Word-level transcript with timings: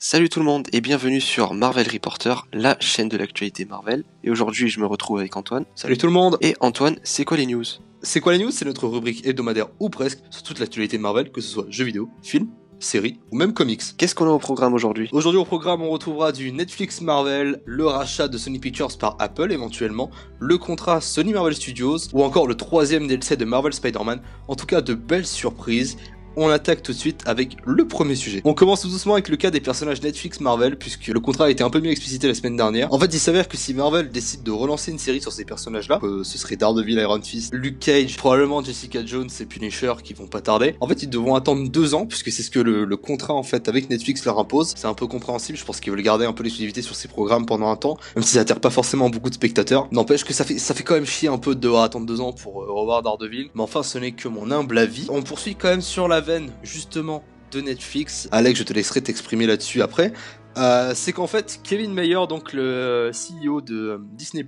Salut 0.00 0.28
tout 0.28 0.38
le 0.38 0.44
monde 0.44 0.68
et 0.72 0.80
bienvenue 0.80 1.20
sur 1.20 1.54
Marvel 1.54 1.88
Reporter, 1.92 2.46
la 2.52 2.76
chaîne 2.78 3.08
de 3.08 3.16
l'actualité 3.16 3.64
Marvel. 3.64 4.04
Et 4.22 4.30
aujourd'hui, 4.30 4.68
je 4.68 4.78
me 4.78 4.86
retrouve 4.86 5.18
avec 5.18 5.36
Antoine. 5.36 5.64
Salut 5.74 5.98
tout 5.98 6.06
le 6.06 6.12
monde 6.12 6.38
Et 6.40 6.54
Antoine, 6.60 7.00
c'est 7.02 7.24
quoi 7.24 7.36
les 7.36 7.46
news? 7.46 7.64
C'est 8.02 8.20
quoi 8.20 8.32
les 8.32 8.38
news? 8.38 8.52
C'est 8.52 8.64
notre 8.64 8.86
rubrique 8.86 9.26
hebdomadaire 9.26 9.66
ou 9.80 9.88
presque 9.88 10.20
sur 10.30 10.44
toute 10.44 10.60
l'actualité 10.60 10.98
Marvel, 10.98 11.32
que 11.32 11.40
ce 11.40 11.48
soit 11.48 11.66
jeux 11.68 11.84
vidéo, 11.84 12.08
films, 12.22 12.46
séries 12.78 13.18
ou 13.32 13.36
même 13.36 13.52
comics. 13.52 13.82
Qu'est-ce 13.96 14.14
qu'on 14.14 14.26
a 14.26 14.30
au 14.30 14.38
programme 14.38 14.72
aujourd'hui? 14.72 15.08
Aujourd'hui 15.10 15.40
au 15.40 15.44
programme, 15.44 15.82
on 15.82 15.90
retrouvera 15.90 16.30
du 16.30 16.52
Netflix 16.52 17.00
Marvel, 17.00 17.60
le 17.64 17.86
rachat 17.86 18.28
de 18.28 18.38
Sony 18.38 18.60
Pictures 18.60 18.96
par 18.98 19.16
Apple 19.18 19.50
éventuellement, 19.50 20.12
le 20.38 20.58
contrat 20.58 21.00
Sony 21.00 21.32
Marvel 21.32 21.56
Studios 21.56 21.98
ou 22.12 22.22
encore 22.22 22.46
le 22.46 22.54
troisième 22.54 23.08
DLC 23.08 23.36
de 23.36 23.44
Marvel 23.44 23.72
Spider-Man. 23.72 24.20
En 24.46 24.54
tout 24.54 24.66
cas, 24.66 24.80
de 24.80 24.94
belles 24.94 25.26
surprises 25.26 25.96
on 26.38 26.48
attaque 26.50 26.82
tout 26.82 26.92
de 26.92 26.96
suite 26.96 27.22
avec 27.26 27.56
le 27.64 27.86
premier 27.86 28.14
sujet. 28.14 28.40
On 28.44 28.54
commence 28.54 28.82
tout 28.82 28.88
doucement 28.88 29.14
avec 29.14 29.28
le 29.28 29.36
cas 29.36 29.50
des 29.50 29.60
personnages 29.60 30.02
Netflix 30.02 30.40
Marvel, 30.40 30.76
puisque 30.76 31.06
le 31.08 31.20
contrat 31.20 31.46
a 31.46 31.50
été 31.50 31.64
un 31.64 31.70
peu 31.70 31.80
mieux 31.80 31.90
explicité 31.90 32.28
la 32.28 32.34
semaine 32.34 32.56
dernière. 32.56 32.92
En 32.92 32.98
fait, 32.98 33.12
il 33.12 33.18
s'avère 33.18 33.48
que 33.48 33.56
si 33.56 33.74
Marvel 33.74 34.10
décide 34.10 34.42
de 34.42 34.50
relancer 34.50 34.90
une 34.90 34.98
série 34.98 35.20
sur 35.20 35.32
ces 35.32 35.44
personnages-là, 35.44 36.00
euh, 36.02 36.24
ce 36.24 36.38
serait 36.38 36.56
Daredevil, 36.56 36.98
Iron 36.98 37.20
Fist, 37.22 37.52
Luke 37.52 37.78
Cage, 37.80 38.16
probablement 38.16 38.62
Jessica 38.62 39.04
Jones 39.04 39.28
et 39.40 39.46
Punisher 39.46 39.94
qui 40.02 40.14
vont 40.14 40.26
pas 40.26 40.40
tarder. 40.40 40.76
En 40.80 40.86
fait, 40.86 41.02
ils 41.02 41.10
devront 41.10 41.34
attendre 41.34 41.68
deux 41.68 41.94
ans, 41.94 42.06
puisque 42.06 42.30
c'est 42.30 42.42
ce 42.42 42.50
que 42.50 42.60
le, 42.60 42.96
contrat 42.96 43.34
en 43.34 43.44
fait 43.44 43.68
avec 43.68 43.90
Netflix 43.90 44.24
leur 44.24 44.38
impose. 44.38 44.74
C'est 44.76 44.86
un 44.86 44.94
peu 44.94 45.06
compréhensible, 45.06 45.56
je 45.56 45.64
pense 45.64 45.80
qu'ils 45.80 45.92
veulent 45.92 46.02
garder 46.02 46.26
un 46.26 46.32
peu 46.32 46.42
l'exclusivité 46.42 46.82
sur 46.82 46.96
ces 46.96 47.08
programmes 47.08 47.46
pendant 47.46 47.70
un 47.70 47.76
temps, 47.76 47.96
même 48.16 48.24
si 48.24 48.34
ça 48.34 48.40
attire 48.40 48.60
pas 48.60 48.70
forcément 48.70 49.08
beaucoup 49.08 49.28
de 49.28 49.34
spectateurs. 49.34 49.88
N'empêche 49.92 50.24
que 50.24 50.32
ça 50.32 50.44
fait, 50.44 50.58
ça 50.58 50.74
fait 50.74 50.82
quand 50.82 50.94
même 50.94 51.06
chier 51.06 51.28
un 51.28 51.38
peu 51.38 51.54
de 51.54 51.60
devoir 51.60 51.84
attendre 51.84 52.06
deux 52.06 52.20
ans 52.20 52.32
pour 52.32 52.62
euh, 52.62 52.72
revoir 52.72 53.02
Daredevil. 53.02 53.50
Mais 53.54 53.62
enfin, 53.62 53.82
ce 53.82 53.98
n'est 53.98 54.12
que 54.12 54.28
mon 54.28 54.50
humble 54.50 54.78
avis. 54.78 55.06
On 55.10 55.22
poursuit 55.22 55.54
quand 55.54 55.68
même 55.68 55.80
sur 55.80 56.08
la 56.08 56.20
justement 56.62 57.24
de 57.50 57.60
Netflix. 57.60 58.28
Alex, 58.30 58.58
je 58.58 58.64
te 58.64 58.72
laisserai 58.72 59.00
t'exprimer 59.00 59.46
là-dessus 59.46 59.82
après. 59.82 60.12
Euh, 60.58 60.92
c'est 60.94 61.12
qu'en 61.12 61.28
fait, 61.28 61.60
Kevin 61.62 61.92
Mayer, 61.92 62.26
donc 62.28 62.52
le 62.52 63.12
CEO 63.12 63.60
de 63.60 63.74
euh, 63.74 63.98
Disney+, 64.12 64.44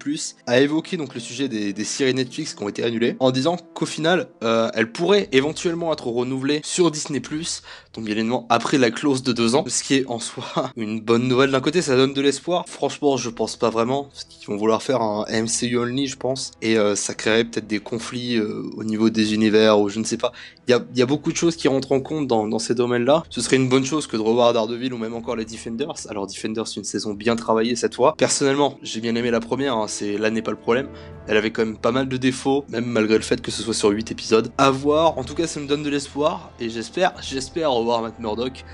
a 0.47 0.61
évoqué 0.61 0.97
donc 0.97 1.14
le 1.14 1.20
sujet 1.20 1.48
des, 1.48 1.84
séries 1.84 2.14
Netflix 2.14 2.55
qui 2.55 2.62
ont 2.62 2.69
été 2.69 2.83
annulées, 2.83 3.17
en 3.20 3.30
disant 3.30 3.56
qu'au 3.75 3.86
final, 3.86 4.28
euh, 4.42 4.70
elles 4.75 4.91
pourraient 4.91 5.28
éventuellement 5.33 5.92
être 5.92 6.08
renouvelées 6.08 6.61
sur 6.64 6.91
Disney+, 6.91 7.20
donc 7.20 8.05
bien 8.05 8.14
évidemment 8.14 8.47
après 8.48 8.78
la 8.78 8.91
clause 8.91 9.22
de 9.22 9.33
deux 9.33 9.55
ans, 9.55 9.64
ce 9.67 9.83
qui 9.83 9.94
est 9.94 10.06
en 10.08 10.19
soi 10.19 10.44
une 10.77 11.00
bonne 11.00 11.28
nouvelle 11.28 11.52
d'un 11.52 11.61
côté, 11.61 11.80
ça 11.80 11.97
donne 11.97 12.12
de 12.12 12.20
l'espoir. 12.20 12.64
Franchement, 12.69 13.17
je 13.17 13.30
pense 13.30 13.56
pas 13.56 13.70
vraiment, 13.70 14.05
parce 14.05 14.24
qu'ils 14.24 14.48
vont 14.48 14.56
vouloir 14.56 14.83
faire 14.83 15.02
un 15.02 15.24
MCU 15.30 15.78
only, 15.78 16.08
je 16.08 16.17
pense, 16.17 16.50
et 16.61 16.77
ça 16.97 17.14
créerait 17.14 17.45
peut-être 17.45 17.67
des 17.67 17.78
conflits 17.78 18.41
au 18.41 18.84
niveau 18.84 19.11
des 19.11 19.34
univers 19.34 19.78
ou 19.78 19.89
je 19.89 19.98
ne 19.98 20.05
sais 20.05 20.17
pas. 20.17 20.33
Il 20.67 20.72
y 20.72 20.74
a, 20.74 20.80
y 20.95 21.02
a, 21.02 21.06
beaucoup 21.06 21.33
de 21.33 21.36
choses 21.36 21.56
qui 21.56 21.69
rentrent 21.69 21.92
en 21.92 22.00
compte 22.00 22.28
dans, 22.28 22.47
dans 22.47 22.58
ces 22.58 22.74
domaines-là. 22.74 23.24
Ce 23.28 23.41
serait 23.41 23.56
une 23.56 23.69
bonne 23.69 23.84
chose 23.84 24.06
que 24.06 24.17
de 24.17 24.22
revoir 24.22 24.52
Daredevil 24.52 24.92
ou 24.92 24.98
même 24.98 25.14
encore 25.14 25.34
les 25.34 25.45
Defenders 25.45 25.99
alors 26.08 26.26
Defenders, 26.26 26.66
c'est 26.66 26.76
une 26.76 26.84
saison 26.84 27.14
bien 27.14 27.36
travaillée 27.36 27.76
cette 27.76 27.94
fois. 27.94 28.14
Personnellement, 28.16 28.78
j'ai 28.82 29.00
bien 29.00 29.14
aimé 29.14 29.30
la 29.30 29.40
première, 29.40 29.76
hein, 29.76 29.86
c'est 29.88 30.16
là 30.16 30.30
n'est 30.30 30.42
pas 30.42 30.50
le 30.50 30.56
problème. 30.56 30.88
Elle 31.26 31.36
avait 31.36 31.50
quand 31.50 31.64
même 31.64 31.76
pas 31.76 31.92
mal 31.92 32.08
de 32.08 32.16
défauts, 32.16 32.64
même 32.68 32.86
malgré 32.86 33.16
le 33.16 33.22
fait 33.22 33.40
que 33.40 33.50
ce 33.50 33.62
soit 33.62 33.74
sur 33.74 33.90
8 33.90 34.10
épisodes. 34.10 34.50
À 34.58 34.70
voir, 34.70 35.18
en 35.18 35.24
tout 35.24 35.34
cas 35.34 35.46
ça 35.46 35.60
me 35.60 35.66
donne 35.66 35.82
de 35.82 35.90
l'espoir, 35.90 36.50
et 36.60 36.68
j'espère, 36.68 37.14
j'espère 37.20 37.72
revoir 37.72 38.02
Matt 38.02 38.18
Murdock 38.18 38.64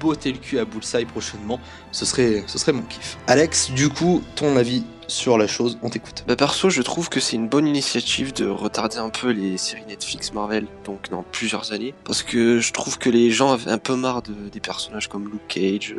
botter 0.00 0.32
le 0.32 0.38
cul 0.38 0.58
à 0.58 0.64
Bullseye 0.64 1.04
prochainement. 1.04 1.60
Ce 1.92 2.04
serait, 2.04 2.44
mon 2.72 2.82
kiff. 2.82 3.18
Alex, 3.26 3.70
du 3.70 3.88
coup, 3.88 4.22
ton 4.34 4.56
avis 4.56 4.84
sur 5.08 5.38
la 5.38 5.46
chose, 5.46 5.78
on 5.82 5.90
t'écoute. 5.90 6.24
Bah 6.26 6.34
perso, 6.34 6.68
je 6.68 6.82
trouve 6.82 7.08
que 7.08 7.20
c'est 7.20 7.36
une 7.36 7.48
bonne 7.48 7.66
initiative 7.66 8.32
de 8.32 8.46
retarder 8.46 8.96
un 8.96 9.08
peu 9.08 9.30
les 9.30 9.56
séries 9.56 9.84
Netflix 9.86 10.32
Marvel, 10.32 10.66
donc 10.84 11.10
dans 11.10 11.22
plusieurs 11.22 11.72
années, 11.72 11.94
parce 12.04 12.24
que 12.24 12.58
je 12.58 12.72
trouve 12.72 12.98
que 12.98 13.08
les 13.08 13.30
gens 13.30 13.52
avaient 13.52 13.70
un 13.70 13.78
peu 13.78 13.94
marre 13.94 14.22
de, 14.22 14.34
des 14.50 14.60
personnages 14.60 15.08
comme 15.08 15.24
Luke 15.30 15.46
Cage, 15.46 15.94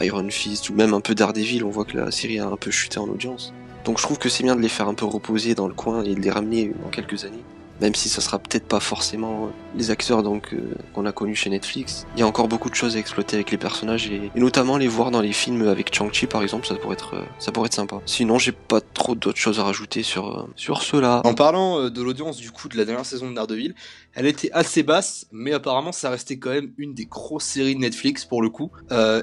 Iron 0.00 0.28
Fist 0.30 0.70
ou 0.70 0.74
même 0.74 0.94
un 0.94 1.00
peu 1.00 1.14
Daredevil, 1.14 1.64
on 1.64 1.70
voit 1.70 1.84
que 1.84 1.96
la 1.96 2.10
série 2.10 2.38
a 2.38 2.46
un 2.46 2.56
peu 2.56 2.70
chuté 2.70 2.98
en 2.98 3.08
audience. 3.08 3.52
Donc 3.84 3.98
je 3.98 4.02
trouve 4.02 4.18
que 4.18 4.28
c'est 4.28 4.42
bien 4.42 4.56
de 4.56 4.60
les 4.60 4.68
faire 4.68 4.88
un 4.88 4.94
peu 4.94 5.06
reposer 5.06 5.54
dans 5.54 5.68
le 5.68 5.74
coin 5.74 6.02
et 6.02 6.14
de 6.14 6.20
les 6.20 6.30
ramener 6.30 6.72
dans 6.82 6.90
quelques 6.90 7.24
années 7.24 7.42
même 7.80 7.94
si 7.94 8.08
ça 8.08 8.20
sera 8.20 8.38
peut-être 8.38 8.66
pas 8.66 8.80
forcément 8.80 9.50
les 9.74 9.90
acteurs 9.90 10.22
donc 10.22 10.52
euh, 10.52 10.74
qu'on 10.94 11.06
a 11.06 11.12
connus 11.12 11.36
chez 11.36 11.50
Netflix. 11.50 12.06
Il 12.16 12.20
y 12.20 12.22
a 12.22 12.26
encore 12.26 12.48
beaucoup 12.48 12.70
de 12.70 12.74
choses 12.74 12.96
à 12.96 12.98
exploiter 12.98 13.36
avec 13.36 13.50
les 13.50 13.58
personnages 13.58 14.10
et, 14.10 14.30
notamment 14.34 14.76
les 14.76 14.88
voir 14.88 15.10
dans 15.10 15.20
les 15.20 15.32
films 15.32 15.68
avec 15.68 15.94
Chang-Chi 15.94 16.26
par 16.26 16.42
exemple, 16.42 16.66
ça 16.66 16.74
pourrait 16.74 16.94
être 16.94 17.14
euh, 17.14 17.24
ça 17.38 17.52
pourrait 17.52 17.66
être 17.66 17.74
sympa. 17.74 18.00
Sinon, 18.06 18.38
j'ai 18.38 18.52
pas 18.52 18.80
trop 18.80 19.14
d'autres 19.14 19.38
choses 19.38 19.60
à 19.60 19.64
rajouter 19.64 20.02
sur 20.02 20.38
euh, 20.38 20.46
sur 20.56 20.82
cela. 20.82 21.20
En 21.24 21.34
parlant 21.34 21.88
de 21.88 22.02
l'audience 22.02 22.38
du 22.38 22.50
coup 22.50 22.68
de 22.68 22.76
la 22.76 22.84
dernière 22.84 23.06
saison 23.06 23.30
de 23.30 23.34
Daredevil, 23.34 23.74
elle 24.14 24.26
était 24.26 24.50
assez 24.52 24.82
basse, 24.82 25.26
mais 25.30 25.52
apparemment 25.52 25.92
ça 25.92 26.10
restait 26.10 26.38
quand 26.38 26.50
même 26.50 26.72
une 26.78 26.94
des 26.94 27.06
grosses 27.06 27.44
séries 27.44 27.74
de 27.74 27.80
Netflix 27.80 28.24
pour 28.24 28.42
le 28.42 28.50
coup. 28.50 28.70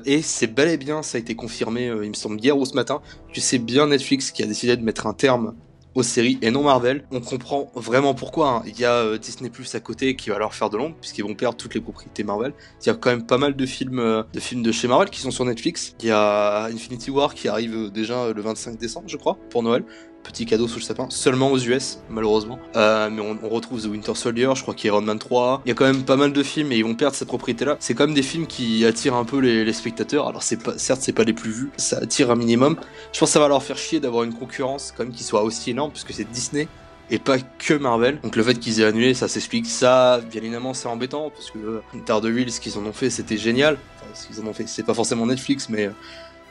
et 0.06 0.22
c'est 0.22 0.48
bel 0.48 0.70
et 0.70 0.78
bien, 0.78 1.04
ça 1.04 1.18
a 1.18 1.22
été 1.22 1.36
confirmé, 1.36 1.86
il 1.86 2.10
me 2.10 2.14
semble 2.14 2.40
hier 2.40 2.58
ou 2.58 2.66
ce 2.66 2.74
matin, 2.74 3.02
que 3.34 3.42
c'est 3.42 3.58
bien 3.58 3.88
Netflix 3.88 4.32
qui 4.32 4.44
a 4.44 4.46
décidé 4.46 4.76
de 4.78 4.84
mettre 4.84 5.08
un 5.08 5.14
terme 5.14 5.56
aux 5.96 6.04
séries 6.04 6.38
et 6.42 6.52
non 6.52 6.64
Marvel. 6.64 7.06
On 7.12 7.22
comprend 7.22 7.72
vraiment 7.74 8.14
pourquoi. 8.14 8.50
Hein. 8.50 8.64
Il 8.68 8.80
y 8.80 8.86
a 8.86 8.94
euh, 8.94 9.18
Disney 9.18 9.50
Plus 9.50 9.74
à 9.76 9.80
côté 9.80 10.16
qui 10.16 10.30
va 10.30 10.38
leur 10.38 10.54
faire 10.54 10.70
de 10.70 10.78
l'ombre 10.78 10.96
puisqu'ils 11.00 11.24
vont 11.24 11.34
perdre 11.34 11.58
toutes 11.58 11.74
les 11.74 11.82
propriétés 11.82 12.24
Marvel. 12.24 12.54
Il 12.82 12.88
y 12.88 12.90
a 12.90 12.94
quand 12.94 13.10
même 13.10 13.26
pas 13.26 13.38
mal 13.38 13.56
de 13.56 13.66
films, 13.66 14.00
euh, 14.00 14.24
de 14.34 14.40
films 14.40 14.62
de 14.62 14.72
chez 14.72 14.88
Marvel 14.88 15.10
qui 15.10 15.22
sont 15.22 15.32
sur 15.32 15.46
Netflix. 15.46 15.96
Il 16.02 16.08
y 16.08 16.12
a 16.12 16.66
Infinity 16.66 17.10
War 17.10 17.34
qui 17.34 17.48
arrive 17.48 17.76
euh, 17.76 17.90
déjà 17.90 18.32
le 18.32 18.42
25 18.42 18.78
décembre, 18.78 19.08
je 19.08 19.18
crois, 19.18 19.40
pour 19.50 19.64
Noël 19.64 19.84
petit 20.32 20.46
cadeau 20.46 20.68
sous 20.68 20.80
le 20.80 20.84
sapin, 20.84 21.08
seulement 21.10 21.52
aux 21.52 21.58
US, 21.58 22.00
malheureusement. 22.10 22.60
Euh, 22.76 23.10
mais 23.10 23.22
on, 23.22 23.50
retrouve 23.50 23.82
The 23.82 23.88
Winter 23.88 24.16
Soldier, 24.16 24.50
je 24.56 24.62
crois 24.62 24.74
qu'il 24.74 24.88
y 24.88 24.92
a 24.92 24.94
Iron 24.94 25.02
Man 25.02 25.20
3. 25.20 25.62
Il 25.66 25.70
y 25.70 25.72
a 25.72 25.76
quand 25.76 25.86
même 25.86 26.04
pas 26.04 26.16
mal 26.16 26.34
de 26.34 26.44
films 26.44 26.72
et 26.72 26.78
ils 26.78 26.84
vont 26.84 26.96
perdre 26.96 27.16
cette 27.16 27.28
propriété-là. 27.28 27.78
C'est 27.80 27.94
quand 27.94 28.06
même 28.06 28.16
des 28.16 28.24
films 28.24 28.48
qui 28.48 28.86
attirent 28.86 29.16
un 29.16 29.26
peu 29.26 29.40
les, 29.40 29.74
spectateurs. 29.74 30.28
Alors 30.28 30.44
c'est 30.44 30.62
pas, 30.62 30.78
certes, 30.78 31.02
c'est 31.02 31.14
pas 31.14 31.24
les 31.24 31.34
plus 31.34 31.52
vus, 31.52 31.70
ça 31.78 31.98
attire 31.98 32.32
un 32.32 32.36
minimum. 32.36 32.78
Je 33.14 33.20
pense 33.20 33.30
que 33.30 33.34
ça 33.34 33.40
va 33.40 33.48
leur 33.48 33.62
faire 33.62 33.78
chier 33.78 34.00
d'avoir 34.00 34.24
une 34.24 34.34
concurrence 34.34 34.94
quand 34.96 35.04
même 35.04 35.14
qui 35.14 35.24
soit 35.24 35.44
aussi 35.44 35.72
énorme, 35.72 35.92
puisque 35.92 36.14
c'est 36.14 36.30
Disney 36.30 36.68
et 37.10 37.20
pas 37.20 37.38
que 37.40 37.74
Marvel. 37.74 38.20
Donc 38.22 38.36
le 38.36 38.44
fait 38.44 38.56
qu'ils 38.56 38.82
aient 38.82 38.86
annulé, 38.86 39.14
ça 39.14 39.28
s'explique. 39.28 39.68
Ça, 39.68 40.22
bien 40.32 40.42
évidemment, 40.42 40.74
c'est 40.74 40.88
embêtant 40.88 41.30
parce 41.30 41.52
que 41.52 41.60
euh, 41.60 41.82
Daredevil, 42.06 42.52
ce 42.52 42.60
qu'ils 42.60 42.78
en 42.78 42.86
ont 42.86 42.94
fait, 42.94 43.10
c'était 43.10 43.38
génial. 43.38 43.78
Ce 44.14 44.28
qu'ils 44.28 44.44
en 44.44 44.48
ont 44.48 44.54
fait, 44.54 44.68
c'est 44.68 44.84
pas 44.84 44.94
forcément 44.94 45.26
Netflix, 45.26 45.68
mais 45.70 45.88
euh, 45.88 45.92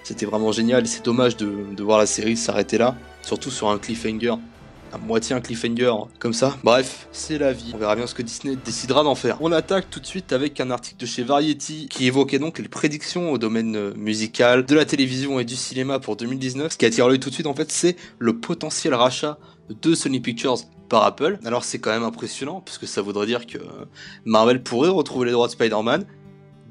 c'était 0.02 0.26
vraiment 0.26 0.52
génial. 0.52 0.86
C'est 0.86 1.04
dommage 1.04 1.36
de, 1.36 1.82
voir 1.82 1.98
la 1.98 2.06
série 2.06 2.36
s'arrêter 2.36 2.78
là, 2.78 2.94
surtout 3.24 3.50
sur 3.50 3.68
un 3.68 3.78
cliffhanger. 3.78 4.34
À 4.92 4.98
moitié 4.98 5.34
un 5.34 5.40
cliffhanger, 5.40 5.92
comme 6.20 6.32
ça. 6.32 6.56
Bref, 6.62 7.08
c'est 7.10 7.36
la 7.36 7.52
vie. 7.52 7.72
On 7.74 7.78
verra 7.78 7.96
bien 7.96 8.06
ce 8.06 8.14
que 8.14 8.22
Disney 8.22 8.56
décidera 8.64 9.02
d'en 9.02 9.16
faire. 9.16 9.38
On 9.40 9.50
attaque 9.50 9.90
tout 9.90 9.98
de 9.98 10.06
suite 10.06 10.32
avec 10.32 10.60
un 10.60 10.70
article 10.70 11.00
de 11.00 11.06
chez 11.06 11.24
Variety 11.24 11.88
qui 11.88 12.06
évoquait 12.06 12.38
donc 12.38 12.60
les 12.60 12.68
prédictions 12.68 13.32
au 13.32 13.38
domaine 13.38 13.74
euh, 13.74 13.92
musical, 13.96 14.64
de 14.64 14.74
la 14.76 14.84
télévision 14.84 15.40
et 15.40 15.44
du 15.44 15.56
cinéma 15.56 15.98
pour 15.98 16.14
2019. 16.14 16.72
Ce 16.72 16.78
qui 16.78 16.86
attire 16.86 17.08
l'œil 17.08 17.18
tout 17.18 17.28
de 17.28 17.34
suite, 17.34 17.48
en 17.48 17.54
fait, 17.54 17.72
c'est 17.72 17.96
le 18.20 18.38
potentiel 18.38 18.94
rachat 18.94 19.38
de 19.68 19.94
Sony 19.96 20.20
Pictures 20.20 20.58
par 20.88 21.02
Apple. 21.02 21.40
Alors 21.44 21.64
c'est 21.64 21.80
quand 21.80 21.90
même 21.90 22.04
impressionnant, 22.04 22.60
puisque 22.60 22.86
ça 22.86 23.02
voudrait 23.02 23.26
dire 23.26 23.46
que 23.46 23.58
Marvel 24.24 24.62
pourrait 24.62 24.90
retrouver 24.90 25.26
les 25.26 25.32
droits 25.32 25.48
de 25.48 25.52
Spider-Man. 25.52 26.06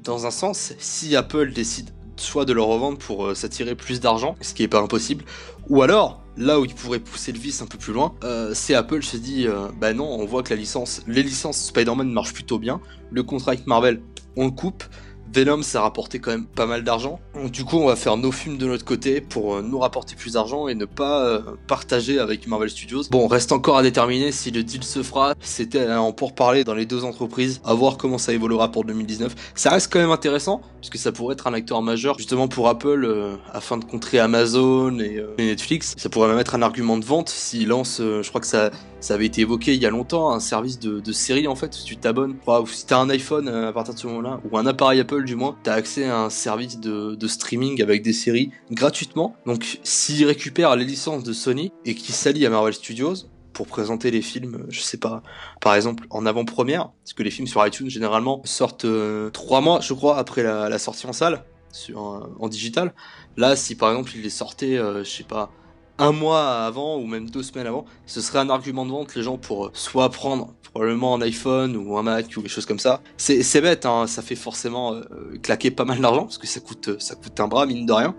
Dans 0.02 0.26
un 0.26 0.30
sens, 0.30 0.72
si 0.78 1.14
Apple 1.14 1.52
décide 1.52 1.90
soit 2.16 2.44
de 2.44 2.52
le 2.52 2.62
revendre 2.62 2.98
pour 2.98 3.26
euh, 3.26 3.34
s'attirer 3.34 3.74
plus 3.74 4.00
d'argent, 4.00 4.36
ce 4.40 4.54
qui 4.54 4.62
est 4.62 4.68
pas 4.68 4.80
impossible, 4.80 5.24
ou 5.68 5.82
alors 5.82 6.22
là 6.36 6.60
où 6.60 6.64
il 6.64 6.74
pourrait 6.74 6.98
pousser 6.98 7.32
le 7.32 7.38
vice 7.38 7.62
un 7.62 7.66
peu 7.66 7.78
plus 7.78 7.92
loin, 7.92 8.14
euh, 8.24 8.52
c'est 8.54 8.74
Apple 8.74 9.02
se 9.02 9.16
dit 9.16 9.46
euh, 9.46 9.68
bah 9.80 9.92
non, 9.92 10.06
on 10.06 10.24
voit 10.24 10.42
que 10.42 10.50
la 10.50 10.56
licence, 10.56 11.02
les 11.06 11.22
licences 11.22 11.66
Spider-Man 11.66 12.10
marchent 12.10 12.34
plutôt 12.34 12.58
bien, 12.58 12.80
le 13.10 13.22
contrat 13.22 13.52
avec 13.52 13.66
Marvel, 13.66 14.00
on 14.36 14.46
le 14.46 14.50
coupe, 14.50 14.84
Venom, 15.34 15.62
ça 15.62 15.80
a 15.80 15.82
rapporté 15.82 16.20
quand 16.20 16.30
même 16.30 16.46
pas 16.46 16.66
mal 16.66 16.84
d'argent. 16.84 17.18
Du 17.52 17.64
coup, 17.64 17.78
on 17.78 17.86
va 17.86 17.96
faire 17.96 18.16
nos 18.16 18.30
films 18.30 18.56
de 18.56 18.66
notre 18.66 18.84
côté 18.84 19.20
pour 19.20 19.56
euh, 19.56 19.62
nous 19.62 19.80
rapporter 19.80 20.14
plus 20.14 20.34
d'argent 20.34 20.68
et 20.68 20.76
ne 20.76 20.84
pas 20.84 21.24
euh, 21.24 21.40
partager 21.66 22.20
avec 22.20 22.46
Marvel 22.46 22.70
Studios. 22.70 23.02
Bon, 23.10 23.26
reste 23.26 23.50
encore 23.50 23.76
à 23.76 23.82
déterminer 23.82 24.30
si 24.30 24.52
le 24.52 24.62
deal 24.62 24.84
se 24.84 25.02
fera. 25.02 25.34
C'était 25.40 25.92
en 25.92 26.12
pour 26.12 26.36
parler 26.36 26.62
dans 26.62 26.74
les 26.74 26.86
deux 26.86 27.04
entreprises, 27.04 27.60
à 27.64 27.74
voir 27.74 27.96
comment 27.96 28.18
ça 28.18 28.32
évoluera 28.32 28.70
pour 28.70 28.84
2019. 28.84 29.34
Ça 29.56 29.70
reste 29.70 29.92
quand 29.92 29.98
même 29.98 30.12
intéressant, 30.12 30.60
puisque 30.80 30.98
ça 30.98 31.10
pourrait 31.10 31.32
être 31.32 31.48
un 31.48 31.54
acteur 31.54 31.82
majeur 31.82 32.16
justement 32.16 32.46
pour 32.46 32.68
Apple, 32.68 33.04
euh, 33.04 33.34
afin 33.52 33.76
de 33.76 33.84
contrer 33.84 34.20
Amazon 34.20 35.00
et, 35.00 35.20
Netflix. 35.38 35.94
Ça 35.98 36.08
pourrait 36.08 36.28
même 36.28 36.38
être 36.38 36.54
un 36.54 36.62
argument 36.62 36.96
de 36.96 37.04
vente 37.04 37.28
s'il 37.28 37.68
lance, 37.68 38.00
je 38.00 38.28
crois 38.28 38.40
que 38.40 38.46
ça 38.46 38.70
ça 39.04 39.14
avait 39.14 39.26
été 39.26 39.42
évoqué 39.42 39.74
il 39.74 39.82
y 39.82 39.86
a 39.86 39.90
longtemps, 39.90 40.32
un 40.32 40.40
service 40.40 40.78
de, 40.78 41.12
série 41.12 41.46
en 41.46 41.54
fait, 41.54 41.74
si 41.74 41.84
tu 41.84 41.96
t'abonnes, 41.96 42.36
ou 42.46 42.66
si 42.66 42.86
t'as 42.86 42.98
un 42.98 43.10
iPhone 43.10 43.48
à 43.48 43.72
partir 43.72 43.92
de 43.92 43.98
ce 43.98 44.06
moment-là, 44.06 44.40
ou 44.50 44.56
un 44.56 44.66
appareil 44.66 44.98
Apple 44.98 45.23
du 45.24 45.36
moins, 45.36 45.56
t'as 45.62 45.74
accès 45.74 46.04
à 46.04 46.18
un 46.18 46.30
service 46.30 46.78
de, 46.78 47.26
streaming 47.26 47.82
avec 47.82 48.02
des 48.02 48.12
séries 48.12 48.50
gratuitement. 48.70 49.36
Donc 49.46 49.78
s'ils 49.82 50.24
récupèrent 50.26 50.76
les 50.76 50.84
licences 50.84 51.24
de 51.24 51.32
Sony 51.32 51.72
et 51.84 51.94
qu'ils 51.94 52.14
s'allient 52.14 52.46
à 52.46 52.50
Marvel 52.50 52.74
Studios, 52.74 53.14
pour 53.52 53.68
présenter 53.68 54.10
les 54.10 54.20
films, 54.20 54.66
je 54.68 54.80
sais 54.80 54.96
pas, 54.96 55.22
par 55.60 55.76
exemple 55.76 56.06
en 56.10 56.26
avant-première, 56.26 56.90
parce 57.04 57.12
que 57.14 57.22
les 57.22 57.30
films 57.30 57.46
sur 57.46 57.64
iTunes 57.64 57.88
généralement 57.88 58.42
sortent 58.44 58.84
euh, 58.84 59.30
trois 59.30 59.60
mois, 59.60 59.80
je 59.80 59.94
crois, 59.94 60.18
après 60.18 60.42
la, 60.42 60.78
sortie 60.78 61.06
en 61.06 61.12
salle, 61.12 61.44
sur, 61.70 62.28
en 62.40 62.48
digital. 62.48 62.92
Là, 63.36 63.54
si 63.54 63.76
par 63.76 63.90
exemple 63.90 64.10
ils 64.16 64.22
les 64.22 64.30
sortaient, 64.30 64.76
euh, 64.76 65.04
je 65.04 65.10
sais 65.10 65.22
pas, 65.22 65.52
un 65.98 66.12
mois 66.12 66.64
avant 66.64 66.98
ou 66.98 67.06
même 67.06 67.30
deux 67.30 67.42
semaines 67.42 67.66
avant, 67.66 67.84
ce 68.06 68.20
serait 68.20 68.40
un 68.40 68.50
argument 68.50 68.84
de 68.84 68.90
vente 68.90 69.14
les 69.14 69.22
gens 69.22 69.38
pour 69.38 69.70
soit 69.74 70.10
prendre 70.10 70.54
probablement 70.72 71.14
un 71.14 71.22
iPhone 71.22 71.76
ou 71.76 71.96
un 71.96 72.02
Mac 72.02 72.26
ou 72.36 72.42
des 72.42 72.48
choses 72.48 72.66
comme 72.66 72.80
ça. 72.80 73.00
C'est 73.16 73.60
bête, 73.60 73.86
hein, 73.86 74.06
ça 74.08 74.22
fait 74.22 74.34
forcément 74.34 75.00
claquer 75.42 75.70
pas 75.70 75.84
mal 75.84 76.00
d'argent 76.00 76.24
parce 76.24 76.38
que 76.38 76.48
ça 76.48 76.60
coûte 76.60 77.00
ça 77.00 77.14
coûte 77.14 77.38
un 77.38 77.46
bras 77.46 77.66
mine 77.66 77.86
de 77.86 77.92
rien 77.92 78.14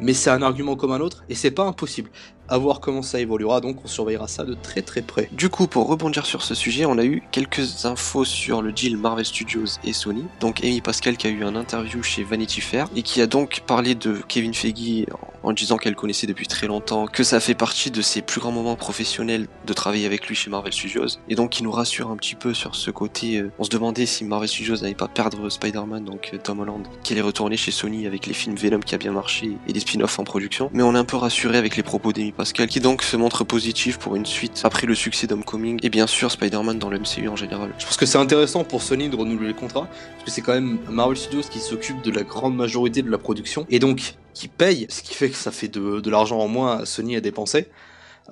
mais 0.00 0.14
c'est 0.14 0.30
un 0.30 0.42
argument 0.42 0.76
comme 0.76 0.92
un 0.92 1.00
autre 1.00 1.24
et 1.28 1.34
c'est 1.34 1.50
pas 1.50 1.64
impossible. 1.64 2.10
À 2.52 2.58
voir 2.58 2.80
comment 2.80 3.02
ça 3.02 3.20
évoluera, 3.20 3.60
donc 3.60 3.76
on 3.84 3.86
surveillera 3.86 4.26
ça 4.26 4.42
de 4.42 4.54
très 4.54 4.82
très 4.82 5.02
près. 5.02 5.28
Du 5.30 5.48
coup, 5.48 5.68
pour 5.68 5.86
rebondir 5.86 6.26
sur 6.26 6.42
ce 6.42 6.56
sujet, 6.56 6.84
on 6.84 6.98
a 6.98 7.04
eu 7.04 7.22
quelques 7.30 7.86
infos 7.86 8.24
sur 8.24 8.60
le 8.60 8.72
deal 8.72 8.96
Marvel 8.96 9.24
Studios 9.24 9.78
et 9.84 9.92
Sony. 9.92 10.24
Donc 10.40 10.64
Amy 10.64 10.80
Pascal 10.80 11.16
qui 11.16 11.28
a 11.28 11.30
eu 11.30 11.44
un 11.44 11.54
interview 11.54 12.02
chez 12.02 12.24
Vanity 12.24 12.60
Fair 12.60 12.88
et 12.96 13.02
qui 13.02 13.22
a 13.22 13.28
donc 13.28 13.62
parlé 13.68 13.94
de 13.94 14.18
Kevin 14.26 14.52
Feige 14.52 15.06
en 15.42 15.52
disant 15.52 15.76
qu'elle 15.76 15.94
connaissait 15.94 16.26
depuis 16.26 16.46
très 16.46 16.66
longtemps, 16.66 17.06
que 17.06 17.22
ça 17.22 17.40
fait 17.40 17.54
partie 17.54 17.90
de 17.90 18.02
ses 18.02 18.20
plus 18.20 18.40
grands 18.40 18.52
moments 18.52 18.76
professionnels 18.76 19.46
de 19.66 19.72
travailler 19.72 20.06
avec 20.06 20.26
lui 20.26 20.34
chez 20.34 20.50
Marvel 20.50 20.72
Studios. 20.72 21.18
Et 21.28 21.34
donc 21.34 21.50
qui 21.50 21.62
nous 21.62 21.70
rassure 21.70 22.10
un 22.10 22.16
petit 22.16 22.34
peu 22.34 22.52
sur 22.52 22.74
ce 22.74 22.90
côté. 22.90 23.38
Euh, 23.38 23.52
on 23.58 23.64
se 23.64 23.70
demandait 23.70 24.06
si 24.06 24.24
Marvel 24.24 24.48
Studios 24.48 24.76
n'allait 24.76 24.94
pas 24.94 25.08
perdre 25.08 25.48
Spider-Man, 25.48 26.04
donc 26.04 26.30
euh, 26.34 26.38
Tom 26.42 26.60
Holland, 26.60 26.86
qui 27.02 27.12
allait 27.12 27.22
retourner 27.22 27.56
chez 27.56 27.70
Sony 27.70 28.06
avec 28.06 28.26
les 28.26 28.34
films 28.34 28.56
Venom 28.56 28.80
qui 28.80 28.94
a 28.94 28.98
bien 28.98 29.12
marché 29.12 29.56
et 29.66 29.72
des 29.72 29.80
spin-offs 29.80 30.18
en 30.18 30.24
production. 30.24 30.70
Mais 30.72 30.82
on 30.82 30.94
est 30.94 30.98
un 30.98 31.04
peu 31.04 31.16
rassuré 31.16 31.56
avec 31.56 31.76
les 31.76 31.82
propos 31.82 32.12
d'Amy 32.12 32.32
Pascal 32.40 32.68
qui 32.68 32.80
donc 32.80 33.02
se 33.02 33.18
montre 33.18 33.44
positif 33.44 33.98
pour 33.98 34.16
une 34.16 34.24
suite 34.24 34.62
après 34.64 34.86
le 34.86 34.94
succès 34.94 35.26
d'Homecoming 35.26 35.78
et 35.82 35.90
bien 35.90 36.06
sûr 36.06 36.30
Spider-Man 36.30 36.78
dans 36.78 36.88
le 36.88 36.98
MCU 36.98 37.28
en 37.28 37.36
général. 37.36 37.74
Je 37.78 37.84
pense 37.84 37.98
que 37.98 38.06
c'est 38.06 38.16
intéressant 38.16 38.64
pour 38.64 38.80
Sony 38.80 39.10
de 39.10 39.16
renouveler 39.16 39.48
le 39.48 39.52
contrat 39.52 39.86
parce 40.12 40.24
que 40.24 40.30
c'est 40.30 40.40
quand 40.40 40.54
même 40.54 40.78
Marvel 40.88 41.18
Studios 41.18 41.42
qui 41.42 41.58
s'occupe 41.58 42.00
de 42.00 42.10
la 42.10 42.22
grande 42.22 42.56
majorité 42.56 43.02
de 43.02 43.10
la 43.10 43.18
production 43.18 43.66
et 43.68 43.78
donc 43.78 44.14
qui 44.32 44.48
paye, 44.48 44.86
ce 44.88 45.02
qui 45.02 45.12
fait 45.12 45.28
que 45.28 45.36
ça 45.36 45.50
fait 45.50 45.68
de, 45.68 46.08
l'argent 46.08 46.38
en 46.38 46.48
moins 46.48 46.78
à 46.78 46.86
Sony 46.86 47.14
à 47.14 47.20
dépenser. 47.20 47.66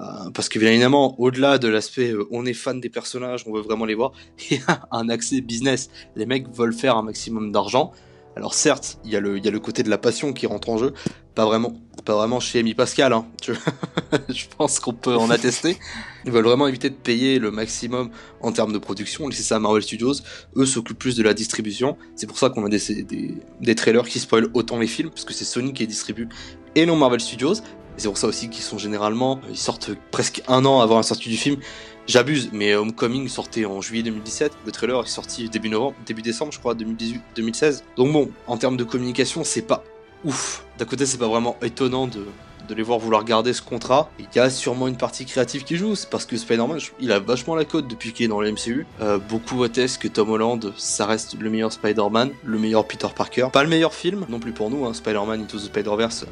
Euh, 0.00 0.30
parce 0.32 0.48
que 0.48 0.58
bien 0.58 0.70
évidemment, 0.70 1.20
au-delà 1.20 1.58
de 1.58 1.68
l'aspect 1.68 2.12
euh, 2.12 2.26
on 2.30 2.46
est 2.46 2.54
fan 2.54 2.80
des 2.80 2.88
personnages, 2.88 3.44
on 3.46 3.52
veut 3.52 3.60
vraiment 3.60 3.84
les 3.84 3.94
voir, 3.94 4.12
il 4.50 4.56
y 4.56 4.60
a 4.68 4.88
un 4.90 5.10
accès 5.10 5.42
business. 5.42 5.90
Les 6.16 6.24
mecs 6.24 6.48
veulent 6.48 6.72
faire 6.72 6.96
un 6.96 7.02
maximum 7.02 7.52
d'argent. 7.52 7.92
Alors 8.38 8.54
certes, 8.54 9.00
il 9.04 9.10
y, 9.10 9.16
a 9.16 9.20
le, 9.20 9.58
côté 9.58 9.82
de 9.82 9.90
la 9.90 9.98
passion 9.98 10.32
qui 10.32 10.46
rentre 10.46 10.68
en 10.68 10.78
jeu, 10.78 10.94
pas 11.34 11.44
vraiment, 11.44 12.38
chez 12.38 12.60
Amy 12.60 12.72
Pascal, 12.72 13.12
hein. 13.12 13.26
je, 14.28 14.44
pense 14.56 14.78
qu'on 14.78 14.92
peut 14.92 15.16
en 15.16 15.28
attester. 15.28 15.76
Ils 16.24 16.30
veulent 16.30 16.44
vraiment 16.44 16.68
éviter 16.68 16.88
de 16.88 16.94
payer 16.94 17.40
le 17.40 17.50
maximum 17.50 18.10
en 18.40 18.52
termes 18.52 18.72
de 18.72 18.78
production, 18.78 19.26
laisser 19.26 19.42
ça 19.42 19.56
à 19.56 19.58
Marvel 19.58 19.82
Studios. 19.82 20.14
Eux 20.54 20.66
s'occupent 20.66 21.00
plus 21.00 21.16
de 21.16 21.24
la 21.24 21.34
distribution. 21.34 21.98
C'est 22.14 22.28
pour 22.28 22.38
ça 22.38 22.48
qu'on 22.48 22.64
a 22.64 22.68
des, 22.68 23.02
des, 23.02 23.34
des, 23.60 23.74
trailers 23.74 24.06
qui 24.06 24.20
spoilent 24.20 24.50
autant 24.54 24.78
les 24.78 24.86
films, 24.86 25.10
parce 25.10 25.24
que 25.24 25.34
c'est 25.34 25.44
Sony 25.44 25.72
qui 25.72 25.84
distribue 25.88 26.28
et 26.76 26.86
non 26.86 26.94
Marvel 26.94 27.20
Studios. 27.20 27.54
Et 27.98 28.00
c'est 28.00 28.06
pour 28.06 28.16
ça 28.16 28.28
aussi 28.28 28.48
qu'ils 28.48 28.62
sont 28.62 28.78
généralement, 28.78 29.40
ils 29.50 29.58
sortent 29.58 29.90
presque 30.12 30.42
un 30.46 30.64
an 30.64 30.80
avant 30.80 30.98
la 30.98 31.02
sortie 31.02 31.30
du 31.30 31.36
film. 31.36 31.56
J'abuse, 32.06 32.50
mais 32.52 32.76
Homecoming 32.76 33.28
sortait 33.28 33.64
en 33.64 33.80
juillet 33.80 34.04
2017. 34.04 34.52
Le 34.64 34.70
trailer 34.70 35.02
est 35.02 35.08
sorti 35.08 35.48
début 35.48 35.68
novembre, 35.68 35.96
début 36.06 36.22
décembre, 36.22 36.52
je 36.52 36.60
crois, 36.60 36.74
2018, 36.74 37.20
2016. 37.34 37.82
Donc 37.96 38.12
bon, 38.12 38.30
en 38.46 38.56
termes 38.56 38.76
de 38.76 38.84
communication, 38.84 39.42
c'est 39.42 39.62
pas 39.62 39.82
ouf. 40.24 40.64
D'un 40.78 40.84
côté, 40.84 41.06
c'est 41.06 41.18
pas 41.18 41.26
vraiment 41.26 41.56
étonnant 41.60 42.06
de, 42.06 42.24
les 42.72 42.82
voir 42.84 43.00
vouloir 43.00 43.24
garder 43.24 43.52
ce 43.52 43.62
contrat. 43.62 44.10
Il 44.20 44.26
y 44.32 44.38
a 44.38 44.48
sûrement 44.48 44.86
une 44.86 44.96
partie 44.96 45.26
créative 45.26 45.64
qui 45.64 45.76
joue, 45.76 45.96
c'est 45.96 46.08
parce 46.08 46.24
que 46.24 46.36
Spider-Man, 46.36 46.78
il 47.00 47.10
a 47.10 47.18
vachement 47.18 47.56
la 47.56 47.64
cote 47.64 47.88
depuis 47.88 48.12
qu'il 48.12 48.26
est 48.26 48.28
dans 48.28 48.40
le 48.40 48.52
MCU. 48.52 48.86
Euh, 49.00 49.18
beaucoup 49.18 49.64
attestent 49.64 50.00
que 50.00 50.08
Tom 50.08 50.30
Holland, 50.30 50.72
ça 50.76 51.04
reste 51.04 51.36
le 51.40 51.50
meilleur 51.50 51.72
Spider-Man, 51.72 52.30
le 52.44 52.58
meilleur 52.58 52.86
Peter 52.86 53.08
Parker. 53.12 53.48
Pas 53.52 53.64
le 53.64 53.68
meilleur 53.68 53.92
film, 53.92 54.24
non 54.28 54.38
plus 54.38 54.52
pour 54.52 54.70
nous, 54.70 54.86
hein. 54.86 54.94
Spider-Man 54.94 55.42
Into 55.42 55.58
the 55.58 55.62
Spider-Verse, 55.62 56.26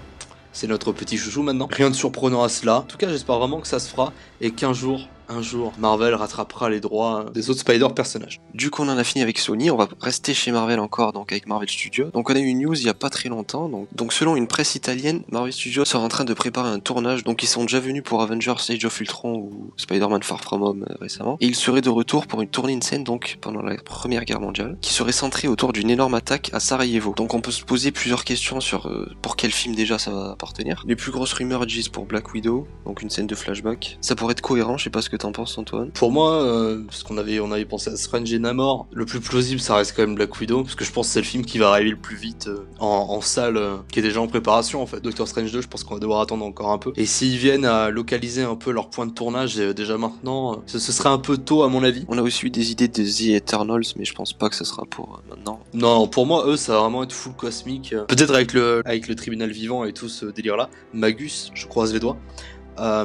c'est 0.57 0.67
notre 0.69 0.91
petit 0.91 1.19
chouchou 1.19 1.43
maintenant. 1.43 1.69
Rien 1.71 1.91
de 1.91 1.95
surprenant 1.95 2.43
à 2.43 2.49
cela. 2.49 2.79
En 2.79 2.83
tout 2.83 2.97
cas, 2.97 3.11
j'espère 3.11 3.39
vraiment 3.39 3.61
que 3.61 3.69
ça 3.69 3.79
se 3.79 3.91
fera 3.91 4.15
et 4.41 4.53
qu'un 4.53 4.73
jour, 4.73 5.07
un 5.29 5.43
jour, 5.43 5.73
Marvel 5.79 6.15
rattrapera 6.15 6.71
les 6.71 6.81
droits 6.81 7.27
des 7.35 7.51
autres 7.51 7.61
Spider 7.61 7.89
personnages. 7.95 8.41
Du 8.55 8.71
coup, 8.71 8.83
on 8.83 8.89
en 8.89 8.99
a 8.99 9.05
fini 9.05 9.23
avec 9.23 9.39
Sony, 9.39 9.71
on 9.71 9.77
va 9.77 9.89
rester 10.01 10.35
chez 10.35 10.53
Marvel 10.53 10.81
encore, 10.81 11.13
donc 11.13 11.33
avec 11.33 11.47
Marvel 11.47 11.69
Studios. 11.69 12.11
Donc 12.13 12.31
on 12.31 12.35
a 12.35 12.39
eu 12.39 12.45
une 12.45 12.61
news 12.61 12.75
il 12.75 12.87
y 12.87 12.89
a 12.89 12.95
pas 12.95 13.11
très 13.11 13.29
longtemps, 13.29 13.69
donc, 13.93 14.13
selon 14.13 14.37
une 14.37 14.47
presse 14.47 14.75
italienne, 14.75 15.23
Marvel 15.31 15.53
Studios 15.53 15.85
sera 15.85 16.03
en 16.03 16.09
train 16.09 16.25
de 16.25 16.35
préparer 16.35 16.69
un 16.69 16.79
tournage, 16.79 17.25
donc 17.25 17.43
ils 17.43 17.47
sont 17.47 17.63
déjà 17.63 17.81
venus 17.81 18.03
pour 18.03 18.23
Avengers 18.23 18.55
Age 18.69 18.85
of 18.85 19.01
Ultron 19.01 19.35
ou 19.35 19.73
Spider-Man 19.77 20.23
Far 20.23 20.41
From 20.41 20.63
Home 20.63 20.87
euh, 20.89 20.95
récemment, 21.01 21.37
et 21.41 21.47
ils 21.47 21.55
seraient 21.55 21.81
de 21.81 21.91
retour 21.91 22.27
pour 22.27 22.43
une 22.43 22.49
tournée 22.49 22.77
de 22.77 22.85
scène, 22.85 23.05
donc 23.05 23.39
pendant 23.41 23.63
la 23.63 23.77
Première 23.77 24.25
Guerre 24.25 24.41
mondiale, 24.41 24.79
qui 24.81 24.93
serait 24.93 25.13
centrée 25.13 25.49
autour 25.49 25.73
d'une 25.73 25.91
énorme 25.91 26.15
attaque 26.15 26.51
à 26.53 26.61
Sarajevo. 26.61 27.15
Donc 27.17 27.35
on 27.35 27.41
peut 27.41 27.51
se 27.51 27.65
poser 27.65 27.91
plusieurs 27.91 28.25
questions 28.25 28.61
sur 28.61 28.87
euh, 28.87 29.11
pour 29.23 29.37
quel 29.37 29.51
film 29.51 29.75
déjà 29.75 29.99
ça 29.99 30.11
va 30.11 30.31
appartenir. 30.33 30.83
Les 30.87 30.97
plus 30.97 31.13
grosses 31.13 31.33
rumeurs 31.33 31.67
disent 31.67 31.89
pour 31.89 32.07
Black 32.07 32.33
Widow, 32.33 32.67
donc 32.85 33.03
une 33.03 33.11
scène 33.11 33.27
de 33.27 33.35
flashback. 33.35 33.99
Ça 34.01 34.15
pourrait 34.15 34.33
être 34.33 34.41
cohérent, 34.41 34.77
je 34.77 34.85
sais 34.85 34.91
pas 34.91 35.03
ce 35.03 35.11
que 35.11 35.16
t'en 35.19 35.33
penses 35.33 35.57
Antoine? 35.59 35.91
Pour 35.91 36.13
moi, 36.13 36.43
euh, 36.43 36.83
parce 36.87 37.03
qu'on 37.03 37.19
avait, 37.19 37.41
on 37.41 37.53
avait 37.53 37.65
pensé 37.65 37.91
à 37.91 37.97
Strange 37.97 38.33
et 38.33 38.39
Namor, 38.39 38.87
le 38.93 39.07
plus 39.07 39.21
plausible, 39.21 39.61
ça 39.61 39.77
reste 39.77 39.95
quand 39.97 40.03
même 40.03 40.15
Black 40.15 40.39
Widow, 40.41 40.63
parce 40.63 40.75
que 40.75 40.85
je 40.85 40.93
pense 40.93 41.07
que 41.09 41.13
c'est 41.15 41.21
le 41.21 41.27
film 41.27 41.45
qui 41.45 41.59
va 41.59 41.71
arriver 41.71 41.91
le 41.91 41.97
plus 41.97 42.17
vite 42.17 42.49
euh, 42.49 42.65
en, 42.79 43.21
salle, 43.21 43.57
euh, 43.57 43.77
qui 43.91 44.01
est 44.01 44.03
déjà 44.03 44.21
en 44.21 44.27
préparation 44.27 44.83
en 44.83 44.87
fait. 44.87 45.01
Doctor 45.01 45.27
Strange 45.29 45.53
2, 45.53 45.61
je 45.61 45.69
pense 45.69 45.85
qu'on 45.85 45.95
va 45.95 46.01
devoir 46.01 46.21
attendre 46.21 46.45
encore 46.45 46.71
un 46.71 46.79
peu. 46.79 46.93
Et 46.97 47.07
s'ils 47.07 47.37
viennent 47.37 47.65
à 47.65 47.91
localiser 47.91 48.43
un 48.43 48.57
peu 48.57 48.71
leur 48.71 48.91
point 48.91 49.07
de 49.07 49.13
tournage 49.13 49.57
déjà 49.57 49.99
maintenant, 49.99 50.63
ce, 50.67 50.79
serait 50.79 51.09
un 51.09 51.19
peu 51.19 51.37
tôt 51.37 51.63
à 51.63 51.69
mon 51.69 51.83
avis. 51.83 52.05
On 52.09 52.19
a 52.19 52.23
aussi 52.23 52.47
eu 52.47 52.51
des 52.51 52.71
idées 52.71 52.89
de 52.89 53.03
The 53.03 53.37
Eternals, 53.37 53.85
mais 53.97 54.05
je 54.05 54.15
pense 54.15 54.33
pas 54.33 54.49
que 54.49 54.57
ce 54.57 54.65
sera 54.65 54.85
pour 54.85 55.21
maintenant. 55.29 55.61
Non, 55.75 56.07
pour 56.09 56.27
moi, 56.27 56.45
eux, 56.47 56.57
ça 56.57 56.75
va 56.75 56.81
vraiment 56.81 57.03
être 57.03 57.13
full 57.13 57.35
cosmique. 57.35 57.95
Peut-être 58.09 58.35
avec 58.35 58.53
le, 58.53 58.83
avec 58.85 59.09
le 59.09 59.15
tribunal 59.15 59.51
vivant 59.51 59.85
et 59.85 59.93
tout 59.93 60.09
ce 60.09 60.27
délire-là. 60.27 60.69
Magus, 60.93 61.51
je 61.55 61.67
croise 61.67 61.93
les 61.93 62.01
doigts. 62.01 62.17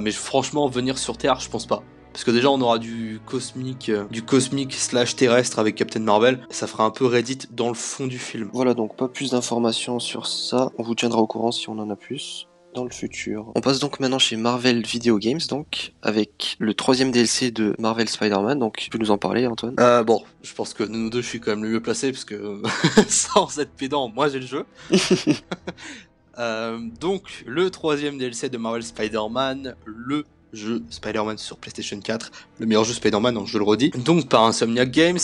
mais 0.01 0.11
franchement, 0.11 0.67
venir 0.67 0.97
sur 0.97 1.17
Terre, 1.17 1.39
je 1.39 1.49
pense 1.49 1.65
pas. 1.65 1.83
Parce 2.11 2.23
que 2.23 2.31
déjà 2.31 2.49
on 2.49 2.59
aura 2.61 2.77
du 2.77 3.19
cosmique, 3.25 3.89
euh, 3.89 4.05
du 4.11 4.23
cosmique 4.23 4.73
slash 4.73 5.15
terrestre 5.15 5.59
avec 5.59 5.75
Captain 5.75 6.01
Marvel. 6.01 6.39
Ça 6.49 6.67
fera 6.67 6.83
un 6.83 6.91
peu 6.91 7.05
Reddit 7.05 7.39
dans 7.51 7.69
le 7.69 7.73
fond 7.73 8.07
du 8.07 8.19
film. 8.19 8.49
Voilà 8.53 8.73
donc 8.73 8.95
pas 8.97 9.07
plus 9.07 9.31
d'informations 9.31 9.99
sur 9.99 10.27
ça. 10.27 10.71
On 10.77 10.83
vous 10.83 10.95
tiendra 10.95 11.21
au 11.21 11.27
courant 11.27 11.51
si 11.51 11.69
on 11.69 11.79
en 11.79 11.89
a 11.89 11.95
plus 11.95 12.47
dans 12.73 12.83
le 12.83 12.89
futur. 12.89 13.51
On 13.55 13.61
passe 13.61 13.79
donc 13.79 13.99
maintenant 13.99 14.19
chez 14.19 14.37
Marvel 14.37 14.81
Video 14.85 15.17
Games, 15.17 15.39
donc, 15.49 15.93
avec 16.01 16.55
le 16.59 16.73
troisième 16.73 17.11
DLC 17.11 17.51
de 17.51 17.75
Marvel 17.79 18.07
Spider-Man, 18.07 18.59
donc 18.59 18.77
tu 18.77 18.89
peux 18.89 18.97
nous 18.97 19.11
en 19.11 19.17
parler 19.17 19.45
Antoine? 19.47 19.75
Euh, 19.79 20.03
Bon, 20.03 20.23
je 20.41 20.53
pense 20.53 20.73
que 20.73 20.83
nous 20.83 21.09
deux 21.09 21.21
je 21.21 21.27
suis 21.27 21.39
quand 21.39 21.51
même 21.51 21.63
le 21.63 21.69
mieux 21.69 21.81
placé, 21.81 22.11
parce 22.11 22.25
que 22.25 22.61
sans 23.07 23.59
être 23.59 23.71
pédant, 23.71 24.09
moi 24.09 24.29
j'ai 24.29 24.39
le 24.39 24.45
jeu. 24.45 24.65
euh, 26.39 26.79
donc, 26.99 27.43
le 27.45 27.69
troisième 27.69 28.17
DLC 28.17 28.49
de 28.49 28.57
Marvel 28.57 28.83
Spider-Man, 28.83 29.75
le 29.85 30.23
jeu 30.53 30.83
Spider-Man 30.89 31.38
sur 31.38 31.57
PlayStation 31.57 32.00
4, 32.00 32.31
le 32.59 32.65
meilleur 32.65 32.83
jeu 32.83 32.94
Spider-Man, 32.94 33.39
je 33.45 33.57
le 33.57 33.63
redis, 33.63 33.92
donc 33.92 34.27
par 34.30 34.44
Insomniac 34.44 34.92
Games. 34.92 35.19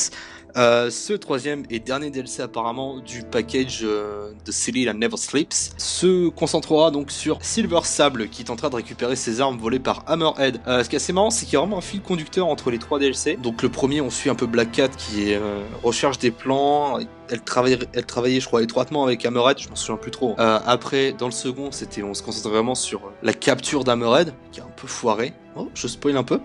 Euh, 0.57 0.89
ce 0.89 1.13
troisième 1.13 1.63
et 1.69 1.79
dernier 1.79 2.09
DLC 2.09 2.41
apparemment 2.41 2.97
du 2.97 3.21
package 3.21 3.81
euh, 3.83 4.31
de 4.43 4.51
Silly 4.51 4.85
That 4.85 4.93
Never 4.93 5.17
Sleeps 5.17 5.71
se 5.77 6.29
concentrera 6.29 6.89
donc 6.89 7.11
sur 7.11 7.37
Silver 7.43 7.81
Sable 7.83 8.27
qui 8.29 8.41
est 8.41 8.49
en 8.49 8.55
train 8.55 8.69
de 8.69 8.75
récupérer 8.75 9.15
ses 9.15 9.39
armes 9.39 9.59
volées 9.59 9.77
par 9.77 10.03
Hammerhead. 10.07 10.59
Euh, 10.67 10.83
ce 10.83 10.89
qui 10.89 10.95
est 10.95 10.97
assez 10.97 11.13
marrant 11.13 11.29
c'est 11.29 11.45
qu'il 11.45 11.53
y 11.53 11.57
a 11.57 11.59
vraiment 11.59 11.77
un 11.77 11.81
fil 11.81 12.01
conducteur 12.01 12.47
entre 12.47 12.71
les 12.71 12.79
trois 12.79 12.97
DLC. 12.97 13.37
Donc 13.37 13.61
le 13.61 13.69
premier 13.69 14.01
on 14.01 14.09
suit 14.09 14.31
un 14.31 14.35
peu 14.35 14.47
Black 14.47 14.71
Cat 14.71 14.89
qui 14.89 15.35
recherche 15.83 16.17
des 16.17 16.31
plans, 16.31 16.99
elle 17.29 17.41
travaillait, 17.41 17.79
elle 17.93 18.05
travaillait, 18.05 18.39
je 18.39 18.47
crois, 18.47 18.63
étroitement 18.63 19.03
avec 19.03 19.25
Hammerhead, 19.25 19.59
je 19.59 19.69
m'en 19.69 19.75
souviens 19.75 19.97
plus 19.97 20.11
trop. 20.11 20.35
après, 20.37 21.13
dans 21.13 21.25
le 21.27 21.31
second, 21.31 21.71
c'était, 21.71 22.03
on 22.03 22.13
se 22.13 22.23
concentrait 22.23 22.51
vraiment 22.51 22.75
sur 22.75 23.11
la 23.23 23.33
capture 23.33 23.83
d'Hammerhead, 23.83 24.33
qui 24.51 24.59
est 24.59 24.63
un 24.63 24.71
peu 24.75 24.87
foiré. 24.87 25.33
Oh, 25.55 25.69
je 25.73 25.87
spoil 25.87 26.15
un 26.17 26.23
peu. 26.23 26.39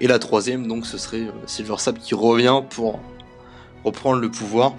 Et 0.00 0.06
la 0.06 0.18
troisième, 0.18 0.66
donc, 0.66 0.86
ce 0.86 0.98
serait 0.98 1.26
Silver 1.46 1.76
Sable 1.78 1.98
qui 1.98 2.14
revient 2.14 2.62
pour 2.68 3.00
reprendre 3.84 4.20
le 4.20 4.30
pouvoir. 4.30 4.74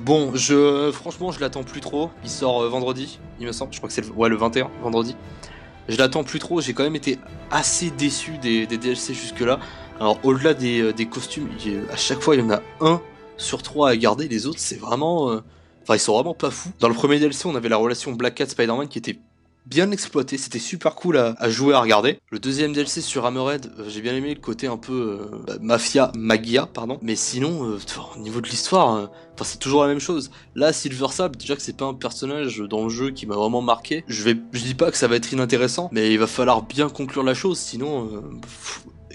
Bon, 0.00 0.32
je 0.34 0.90
franchement, 0.92 1.32
je 1.32 1.40
l'attends 1.40 1.64
plus 1.64 1.80
trop. 1.80 2.10
Il 2.22 2.30
sort 2.30 2.62
euh, 2.62 2.68
vendredi, 2.68 3.18
il 3.40 3.46
me 3.46 3.52
semble. 3.52 3.72
Je 3.72 3.78
crois 3.78 3.88
que 3.88 3.94
c'est 3.94 4.06
le, 4.06 4.12
ouais, 4.12 4.28
le 4.28 4.36
21, 4.36 4.70
vendredi. 4.82 5.16
Je 5.88 5.96
l'attends 5.96 6.24
plus 6.24 6.38
trop. 6.38 6.60
J'ai 6.60 6.74
quand 6.74 6.82
même 6.82 6.96
été 6.96 7.18
assez 7.50 7.90
déçu 7.90 8.38
des, 8.38 8.66
DLC 8.66 9.14
jusque-là. 9.14 9.58
Alors, 9.98 10.18
au-delà 10.24 10.52
des, 10.52 10.80
euh, 10.80 11.04
costumes, 11.04 11.48
à 11.90 11.96
chaque 11.96 12.20
fois, 12.20 12.34
il 12.34 12.40
y 12.40 12.44
en 12.44 12.50
a 12.50 12.60
un 12.80 13.00
sur 13.36 13.62
trois 13.62 13.90
à 13.90 13.96
garder. 13.96 14.28
Les 14.28 14.46
autres, 14.46 14.58
c'est 14.58 14.78
vraiment. 14.78 15.30
Euh, 15.30 15.40
enfin, 15.82 15.94
ils 15.94 16.00
sont 16.00 16.14
vraiment 16.14 16.34
pas 16.34 16.50
fous. 16.50 16.70
Dans 16.80 16.88
le 16.88 16.94
premier 16.94 17.18
DLC, 17.18 17.46
on 17.46 17.54
avait 17.54 17.68
la 17.68 17.78
relation 17.78 18.12
Black 18.12 18.34
Cat 18.34 18.46
Spider-Man 18.46 18.88
qui 18.88 18.98
était 18.98 19.18
bien 19.66 19.90
exploité, 19.90 20.38
c'était 20.38 20.58
super 20.58 20.94
cool 20.94 21.18
à, 21.18 21.50
jouer, 21.50 21.74
à 21.74 21.80
regarder. 21.80 22.18
Le 22.30 22.38
deuxième 22.38 22.72
DLC 22.72 23.00
sur 23.00 23.26
Hammerhead, 23.26 23.72
euh, 23.78 23.84
j'ai 23.88 24.00
bien 24.00 24.14
aimé 24.14 24.34
le 24.34 24.40
côté 24.40 24.66
un 24.68 24.76
peu 24.76 25.20
euh, 25.32 25.38
bah, 25.46 25.54
mafia, 25.60 26.12
magia, 26.16 26.66
pardon. 26.66 26.98
Mais 27.02 27.16
sinon, 27.16 27.64
euh, 27.70 27.78
au 28.16 28.20
niveau 28.20 28.40
de 28.40 28.48
l'histoire, 28.48 29.10
c'est 29.42 29.58
toujours 29.58 29.82
la 29.82 29.88
même 29.88 30.00
chose. 30.00 30.30
Là, 30.54 30.72
Silver 30.72 31.08
Sable, 31.10 31.36
déjà 31.36 31.56
que 31.56 31.62
c'est 31.62 31.76
pas 31.76 31.84
un 31.84 31.94
personnage 31.94 32.58
dans 32.58 32.84
le 32.84 32.88
jeu 32.88 33.10
qui 33.10 33.26
m'a 33.26 33.34
vraiment 33.34 33.60
marqué. 33.60 34.04
Je 34.08 34.30
dis 34.30 34.74
pas 34.74 34.90
que 34.90 34.96
ça 34.96 35.08
va 35.08 35.16
être 35.16 35.32
inintéressant, 35.32 35.88
mais 35.92 36.12
il 36.12 36.18
va 36.18 36.26
falloir 36.26 36.62
bien 36.62 36.88
conclure 36.88 37.24
la 37.24 37.34
chose, 37.34 37.58
sinon. 37.58 38.22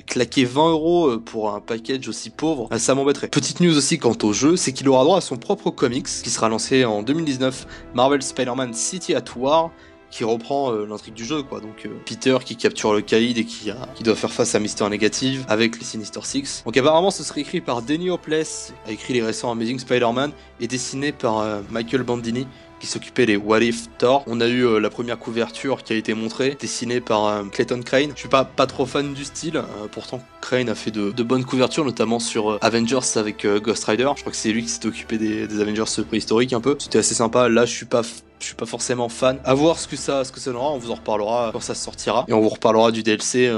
claquer 0.05 0.43
20 0.43 0.71
euros 0.71 1.19
pour 1.19 1.55
un 1.55 1.61
package 1.61 2.09
aussi 2.09 2.29
pauvre, 2.29 2.67
ça 2.77 2.93
m'embêterait. 2.95 3.29
Petite 3.29 3.61
news 3.61 3.77
aussi 3.77 3.97
quant 3.97 4.17
au 4.23 4.33
jeu, 4.33 4.57
c'est 4.57 4.73
qu'il 4.73 4.89
aura 4.89 5.05
droit 5.05 5.17
à 5.17 5.21
son 5.21 5.37
propre 5.37 5.69
comics, 5.69 6.07
qui 6.07 6.29
sera 6.29 6.49
lancé 6.49 6.83
en 6.83 7.01
2019, 7.01 7.65
Marvel 7.93 8.21
Spider-Man 8.21 8.73
City 8.73 9.15
at 9.15 9.23
War, 9.37 9.71
qui 10.11 10.23
reprend 10.23 10.71
euh, 10.71 10.85
l'intrigue 10.85 11.15
du 11.15 11.25
jeu, 11.25 11.41
quoi. 11.41 11.59
Donc 11.61 11.85
euh, 11.85 11.89
Peter 12.05 12.37
qui 12.45 12.55
capture 12.55 12.93
le 12.93 13.01
Caïd 13.01 13.37
et 13.37 13.45
qui, 13.45 13.71
a, 13.71 13.77
qui 13.95 14.03
doit 14.03 14.15
faire 14.15 14.31
face 14.31 14.53
à 14.53 14.59
Mister 14.59 14.87
Négative 14.89 15.45
avec 15.47 15.79
les 15.79 15.85
Sinister 15.85 16.19
Six. 16.23 16.63
Donc 16.65 16.77
apparemment 16.77 17.11
ce 17.11 17.23
serait 17.23 17.41
écrit 17.41 17.61
par 17.61 17.81
Denny 17.81 18.09
Hopeless, 18.09 18.73
a 18.85 18.91
écrit 18.91 19.13
les 19.13 19.23
récents 19.23 19.51
Amazing 19.51 19.79
Spider-Man, 19.79 20.31
et 20.59 20.67
dessiné 20.67 21.11
par 21.11 21.39
euh, 21.39 21.61
Michael 21.71 22.03
Bandini 22.03 22.45
qui 22.81 22.87
s'occupait 22.87 23.27
des 23.27 23.37
What 23.37 23.61
If 23.61 23.95
Thor. 23.99 24.23
On 24.25 24.41
a 24.41 24.47
eu 24.47 24.65
euh, 24.65 24.79
la 24.79 24.89
première 24.89 25.19
couverture 25.19 25.83
qui 25.83 25.93
a 25.93 25.95
été 25.95 26.15
montrée, 26.15 26.57
dessinée 26.59 26.99
par 26.99 27.27
euh, 27.27 27.43
Clayton 27.43 27.81
Crane. 27.83 28.11
Je 28.15 28.21
suis 28.21 28.29
pas, 28.29 28.43
trop 28.43 28.87
fan 28.87 29.13
du 29.13 29.23
style, 29.23 29.57
euh, 29.57 29.87
pourtant 29.91 30.19
Crane 30.41 30.67
a 30.67 30.75
fait 30.75 30.89
de, 30.89 31.23
bonnes 31.23 31.45
couvertures, 31.45 31.85
notamment 31.85 32.19
sur 32.19 32.57
Avengers 32.61 33.17
avec 33.17 33.45
Ghost 33.45 33.85
Rider. 33.85 34.09
Je 34.15 34.21
crois 34.21 34.31
que 34.31 34.37
c'est 34.37 34.51
lui 34.51 34.63
qui 34.63 34.69
s'est 34.69 34.85
occupé 34.87 35.19
des, 35.19 35.61
Avengers 35.61 35.83
préhistoriques 36.07 36.53
un 36.53 36.61
peu. 36.61 36.75
C'était 36.79 36.97
assez 36.97 37.13
sympa. 37.13 37.47
Là, 37.47 37.65
je 37.65 37.71
suis 37.71 37.85
pas 37.85 38.01
suis 38.39 38.55
pas 38.55 38.65
forcément 38.65 39.07
fan. 39.07 39.39
À 39.45 39.53
voir 39.53 39.77
ce 39.77 39.87
que 39.87 39.95
ça, 39.95 40.23
ce 40.23 40.31
que 40.31 40.39
ça 40.39 40.49
donnera. 40.49 40.71
On 40.71 40.79
vous 40.79 40.89
en 40.89 40.95
reparlera 40.95 41.51
quand 41.53 41.59
ça 41.59 41.75
sortira. 41.75 42.25
Et 42.27 42.33
on 42.33 42.41
vous 42.41 42.49
reparlera 42.49 42.91
du 42.91 43.03
DLC 43.03 43.51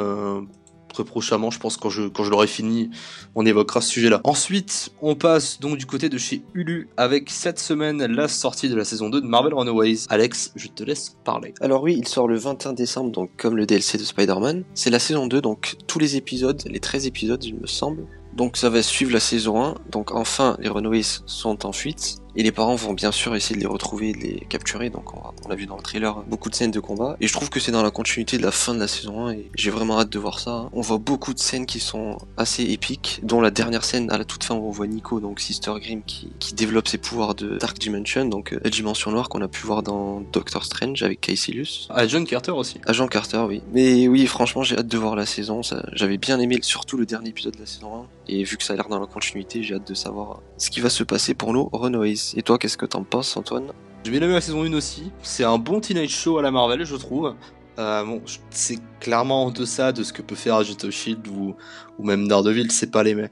très 0.94 1.04
prochainement. 1.04 1.52
Je 1.52 1.60
pense 1.60 1.78
quand 1.78 1.90
je, 1.90 2.30
l'aurai 2.30 2.48
fini, 2.48 2.90
on 3.36 3.46
évoquera 3.46 3.82
ce 3.82 3.90
sujet-là. 3.90 4.22
Ensuite, 4.24 4.92
on 5.02 5.16
passe 5.16 5.60
donc 5.60 5.78
du 5.78 5.86
côté 5.86 6.10
de 6.10 6.18
chez 6.18 6.44
Hulu 6.54 6.90
avec 6.96 7.30
cette 7.30 7.60
semaine 7.60 8.06
la 8.06 8.28
sortie 8.28 8.70
de 8.70 8.76
la 8.76 8.86
saison 8.86 9.10
2 9.10 9.22
de 9.22 9.28
Marvel 9.28 9.54
Runaways. 9.54 10.06
Alex, 10.10 10.54
je 10.56 10.68
te 10.68 10.84
laisse 10.84 11.18
parler. 11.24 11.54
Alors 11.60 11.84
oui, 11.84 11.96
il 11.98 12.08
sort 12.08 12.28
le 12.28 12.38
21 12.38 12.74
décembre, 12.74 13.12
donc 13.12 13.32
comme 13.38 13.58
le 13.58 13.66
DLC 13.66 13.98
de 13.98 14.04
Spider-Man. 14.04 14.64
C'est 14.74 14.90
la 14.90 15.00
saison 15.00 15.28
2, 15.28 15.42
donc 15.42 15.76
tous 15.88 16.00
les 16.00 16.16
épisodes, 16.16 16.62
les 16.66 16.80
13 16.80 17.08
épisodes, 17.08 17.44
il 17.44 17.56
me 17.56 17.68
semble. 17.68 18.08
Donc 18.36 18.58
ça 18.58 18.70
va 18.70 18.82
suivre 18.82 19.12
la 19.12 19.20
saison 19.20 19.62
1. 19.62 19.76
Donc 19.92 20.12
enfin, 20.12 20.58
les 20.60 20.70
Runaways 20.70 21.04
sont 21.26 21.66
en 21.66 21.72
fuite. 21.72 22.23
Et 22.36 22.44
les 22.44 22.52
parents 22.52 22.76
vont 22.76 22.94
bien 22.94 23.12
sûr 23.12 23.36
essayer 23.36 23.56
de 23.56 23.62
les 23.62 23.68
retrouver, 23.68 24.14
de 24.14 24.20
les 24.20 24.46
capturer. 24.50 24.90
Donc 24.90 25.14
on, 25.14 25.48
l'a 25.48 25.56
vu 25.56 25.66
dans 25.66 25.78
le 25.78 25.84
trailer, 25.84 26.22
beaucoup 26.24 26.50
de 26.50 26.56
scènes 26.56 26.72
de 26.72 26.80
combat. 26.80 27.16
Et 27.22 27.28
je 27.28 27.34
trouve 27.34 27.50
que 27.50 27.60
c'est 27.60 27.72
dans 27.72 27.84
la 27.84 27.92
continuité 27.92 28.38
de 28.38 28.44
la 28.44 28.52
fin 28.52 28.74
de 28.74 28.80
la 28.80 28.88
saison 28.88 29.28
1 29.28 29.34
et 29.34 29.52
j'ai 29.56 29.70
vraiment 29.70 30.00
hâte 30.00 30.10
de 30.10 30.20
voir 30.20 30.40
ça. 30.40 30.70
On 30.74 30.82
voit 30.82 30.98
beaucoup 30.98 31.34
de 31.34 31.40
scènes 31.40 31.66
qui 31.66 31.80
sont 31.80 32.18
assez 32.38 32.64
épiques, 32.64 33.20
dont 33.24 33.42
la 33.42 33.52
dernière 33.52 33.84
scène 33.84 34.12
à 34.12 34.18
la 34.18 34.26
toute 34.26 34.44
fin 34.44 34.56
où 34.56 34.68
on 34.68 34.72
voit 34.72 34.88
Nico, 34.88 35.20
donc 35.20 35.40
Sister 35.40 35.74
Grimm, 35.80 36.02
qui, 36.06 36.32
qui 36.40 36.54
développe 36.54 36.88
ses 36.88 36.98
pouvoirs 36.98 37.36
de 37.36 37.58
Dark 37.58 37.78
Dimension, 37.78 38.26
donc 38.26 38.54
euh, 38.54 38.60
la 38.64 38.70
dimension 38.70 39.12
noire 39.12 39.30
qu'on 39.30 39.42
a 39.42 39.48
pu 39.48 39.66
voir 39.66 39.84
dans 39.84 40.22
Doctor 40.32 40.64
Strange 40.66 41.04
avec 41.04 41.22
Caecilius. 41.22 41.88
Ah, 41.90 42.08
John 42.08 42.26
Carter 42.26 42.52
aussi. 42.52 42.80
Agent 42.86 43.08
Carter, 43.08 43.44
oui. 43.48 43.62
Mais 43.74 44.08
oui, 44.08 44.26
franchement, 44.26 44.64
j'ai 44.64 44.78
hâte 44.78 44.88
de 44.88 44.98
voir 44.98 45.16
la 45.16 45.26
saison. 45.26 45.62
J'avais 45.94 46.18
bien 46.18 46.40
aimé 46.40 46.60
surtout 46.62 46.98
le 46.98 47.06
dernier 47.06 47.30
épisode 47.30 47.56
de 47.56 47.60
la 47.60 47.66
saison 47.66 47.96
1. 47.96 48.08
Et 48.28 48.44
vu 48.44 48.58
que 48.58 48.64
ça 48.64 48.74
a 48.74 48.76
l'air 48.76 48.88
dans 48.88 49.00
la 49.00 49.06
continuité, 49.06 49.64
j'ai 49.64 49.76
hâte 49.76 49.88
de 49.88 49.94
savoir 49.94 50.42
ce 50.58 50.70
qui 50.70 50.80
va 50.80 50.90
se 50.90 51.04
passer 51.04 51.34
pour 51.34 51.54
nos 51.54 51.70
Runaways. 51.74 52.36
Et 52.36 52.42
toi, 52.42 52.58
qu'est-ce 52.58 52.78
que 52.78 52.86
t'en 52.86 53.04
penses, 53.04 53.36
Antoine? 53.36 53.72
J'ai 54.04 54.12
bien 54.12 54.22
aimé 54.22 54.34
la 54.34 54.42
saison 54.42 54.64
1 54.64 54.74
aussi. 54.74 55.12
C'est 55.22 55.44
un 55.44 55.58
bon 55.58 55.80
teenage 55.80 56.10
show 56.10 56.38
à 56.38 56.42
la 56.42 56.52
Marvel, 56.52 56.86
je 56.86 56.96
trouve. 56.96 57.36
Euh, 57.80 58.04
bon, 58.06 58.22
c'est 58.50 58.80
clairement 59.00 59.46
en 59.46 59.52
deçà 59.52 59.92
de 59.92 60.04
ce 60.04 60.14
que 60.14 60.22
peut 60.22 60.36
faire 60.36 60.56
Agent 60.56 60.84
of 60.84 60.92
Shield 60.92 61.28
ou, 61.28 61.56
ou 62.00 62.06
même 62.06 62.28
Daredevil. 62.28 62.72
C'est 62.72 62.92
pas 62.92 63.04
les 63.04 63.16
mêmes. 63.16 63.30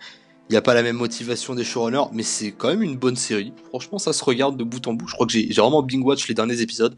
Il 0.50 0.54
n'y 0.54 0.58
a 0.58 0.62
pas 0.62 0.74
la 0.74 0.84
même 0.84 0.98
motivation 0.98 1.56
des 1.56 1.64
showrunners, 1.64 2.10
mais 2.12 2.24
c'est 2.24 2.52
quand 2.52 2.68
même 2.68 2.84
une 2.84 2.98
bonne 2.98 3.16
série. 3.16 3.54
Franchement, 3.70 4.00
ça 4.00 4.12
se 4.12 4.24
regarde 4.24 4.58
de 4.58 4.64
bout 4.66 4.86
en 4.88 4.94
bout. 4.94 5.08
Je 5.08 5.14
crois 5.14 5.26
que 5.26 5.32
j'ai 5.32 5.48
j'ai 5.50 5.62
vraiment 5.62 5.82
bing 5.82 6.04
watch 6.04 6.28
les 6.28 6.34
derniers 6.34 6.60
épisodes. 6.62 6.98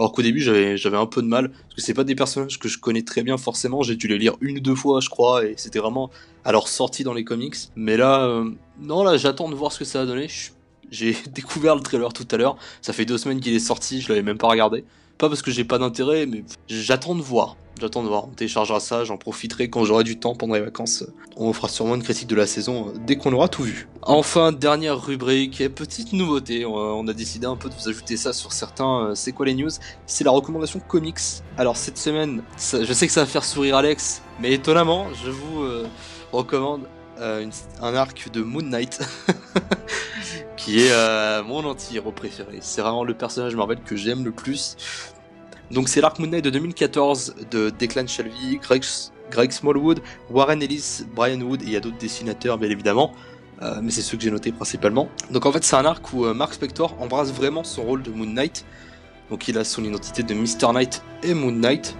Alors 0.00 0.12
qu'au 0.12 0.22
début, 0.22 0.40
j'avais 0.40 0.96
un 0.96 1.04
peu 1.04 1.20
de 1.20 1.26
mal, 1.26 1.50
parce 1.50 1.74
que 1.76 1.82
c'est 1.82 1.92
pas 1.92 2.04
des 2.04 2.14
personnages 2.14 2.58
que 2.58 2.68
je 2.68 2.78
connais 2.78 3.02
très 3.02 3.22
bien 3.22 3.36
forcément. 3.36 3.82
J'ai 3.82 3.96
dû 3.96 4.08
les 4.08 4.16
lire 4.16 4.32
une 4.40 4.56
ou 4.56 4.60
deux 4.60 4.74
fois, 4.74 5.00
je 5.00 5.10
crois, 5.10 5.44
et 5.44 5.52
c'était 5.58 5.78
vraiment 5.78 6.10
à 6.42 6.52
leur 6.52 6.68
sortie 6.68 7.04
dans 7.04 7.12
les 7.12 7.22
comics. 7.22 7.54
Mais 7.76 7.98
là, 7.98 8.24
euh, 8.24 8.50
non, 8.80 9.04
là, 9.04 9.18
j'attends 9.18 9.50
de 9.50 9.54
voir 9.54 9.72
ce 9.72 9.80
que 9.80 9.84
ça 9.84 9.98
va 9.98 10.06
donner. 10.06 10.28
J'ai 10.90 11.14
découvert 11.34 11.74
le 11.74 11.82
trailer 11.82 12.14
tout 12.14 12.26
à 12.30 12.38
l'heure. 12.38 12.56
Ça 12.80 12.94
fait 12.94 13.04
deux 13.04 13.18
semaines 13.18 13.40
qu'il 13.40 13.52
est 13.52 13.58
sorti, 13.58 14.00
je 14.00 14.08
l'avais 14.08 14.22
même 14.22 14.38
pas 14.38 14.48
regardé. 14.48 14.84
Pas 15.20 15.28
parce 15.28 15.42
que 15.42 15.50
j'ai 15.50 15.64
pas 15.64 15.76
d'intérêt, 15.76 16.24
mais 16.24 16.44
j'attends 16.66 17.14
de 17.14 17.20
voir. 17.20 17.56
J'attends 17.78 18.02
de 18.02 18.08
voir. 18.08 18.24
On 18.24 18.30
téléchargera 18.30 18.80
ça, 18.80 19.04
j'en 19.04 19.18
profiterai 19.18 19.68
quand 19.68 19.84
j'aurai 19.84 20.02
du 20.02 20.18
temps 20.18 20.34
pendant 20.34 20.54
les 20.54 20.62
vacances. 20.62 21.04
On 21.36 21.52
fera 21.52 21.68
sûrement 21.68 21.94
une 21.94 22.02
critique 22.02 22.26
de 22.26 22.34
la 22.34 22.46
saison 22.46 22.88
euh, 22.88 22.92
dès 23.06 23.16
qu'on 23.16 23.32
aura 23.34 23.48
tout 23.48 23.62
vu. 23.62 23.86
Enfin, 24.00 24.50
dernière 24.50 24.98
rubrique, 24.98 25.60
et 25.60 25.68
petite 25.68 26.14
nouveauté. 26.14 26.64
On 26.64 26.74
a- 26.74 26.92
on 26.94 27.06
a 27.06 27.12
décidé 27.12 27.46
un 27.46 27.56
peu 27.56 27.68
de 27.68 27.74
vous 27.74 27.86
ajouter 27.90 28.16
ça 28.16 28.32
sur 28.32 28.52
certains. 28.54 29.08
euh, 29.10 29.14
C'est 29.14 29.32
quoi 29.32 29.44
les 29.44 29.54
news? 29.54 29.68
C'est 30.06 30.24
la 30.24 30.30
recommandation 30.30 30.80
comics. 30.80 31.18
Alors 31.58 31.76
cette 31.76 31.98
semaine, 31.98 32.42
je 32.58 32.90
sais 32.94 33.06
que 33.06 33.12
ça 33.12 33.20
va 33.20 33.26
faire 33.26 33.44
sourire 33.44 33.76
Alex, 33.76 34.22
mais 34.40 34.52
étonnamment, 34.54 35.06
je 35.22 35.30
vous 35.30 35.62
euh, 35.62 35.86
recommande 36.32 36.84
euh, 36.84 36.99
une- 37.20 37.50
un 37.82 37.94
arc 37.94 38.30
de 38.32 38.42
Moon 38.42 38.62
Knight. 38.62 39.00
qui 40.56 40.80
est 40.80 40.92
euh, 40.92 41.42
mon 41.42 41.64
anti-héros 41.64 42.12
préféré. 42.12 42.58
C'est 42.60 42.82
vraiment 42.82 43.02
le 43.04 43.14
personnage 43.14 43.56
Marvel 43.56 43.78
que 43.84 43.96
j'aime 43.96 44.24
le 44.24 44.30
plus. 44.30 44.76
Donc 45.70 45.88
c'est 45.88 46.00
l'arc 46.00 46.18
Moon 46.18 46.26
Knight 46.28 46.44
de 46.44 46.50
2014 46.50 47.34
de 47.50 47.70
Declan 47.70 48.06
Shalvey, 48.06 48.60
Greg, 48.60 49.52
Smallwood, 49.52 50.00
Warren 50.28 50.62
Ellis, 50.62 51.04
Brian 51.14 51.40
Wood 51.40 51.62
et 51.62 51.66
il 51.66 51.70
y 51.72 51.76
a 51.76 51.80
d'autres 51.80 51.98
dessinateurs 51.98 52.58
bien 52.58 52.68
évidemment. 52.68 53.12
Euh, 53.62 53.80
mais 53.82 53.90
c'est 53.90 54.02
ceux 54.02 54.16
que 54.16 54.22
j'ai 54.22 54.30
notés 54.30 54.52
principalement. 54.52 55.08
Donc 55.30 55.46
en 55.46 55.52
fait 55.52 55.62
c'est 55.64 55.76
un 55.76 55.84
arc 55.84 56.12
où 56.12 56.24
euh, 56.26 56.34
Mark 56.34 56.52
Spector 56.54 56.94
embrasse 57.00 57.32
vraiment 57.32 57.64
son 57.64 57.82
rôle 57.82 58.02
de 58.02 58.10
Moon 58.10 58.26
Knight. 58.26 58.64
Donc 59.30 59.48
il 59.48 59.56
a 59.58 59.64
son 59.64 59.84
identité 59.84 60.22
de 60.22 60.34
Mr. 60.34 60.72
Knight 60.74 61.02
et 61.22 61.34
Moon 61.34 61.52
Knight, 61.52 61.94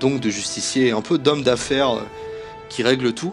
donc 0.00 0.20
de 0.20 0.28
justicier 0.28 0.92
un 0.92 1.00
peu 1.02 1.18
d'homme 1.18 1.42
d'affaires 1.42 1.90
euh, 1.94 2.02
qui 2.68 2.82
règle 2.82 3.12
tout. 3.14 3.32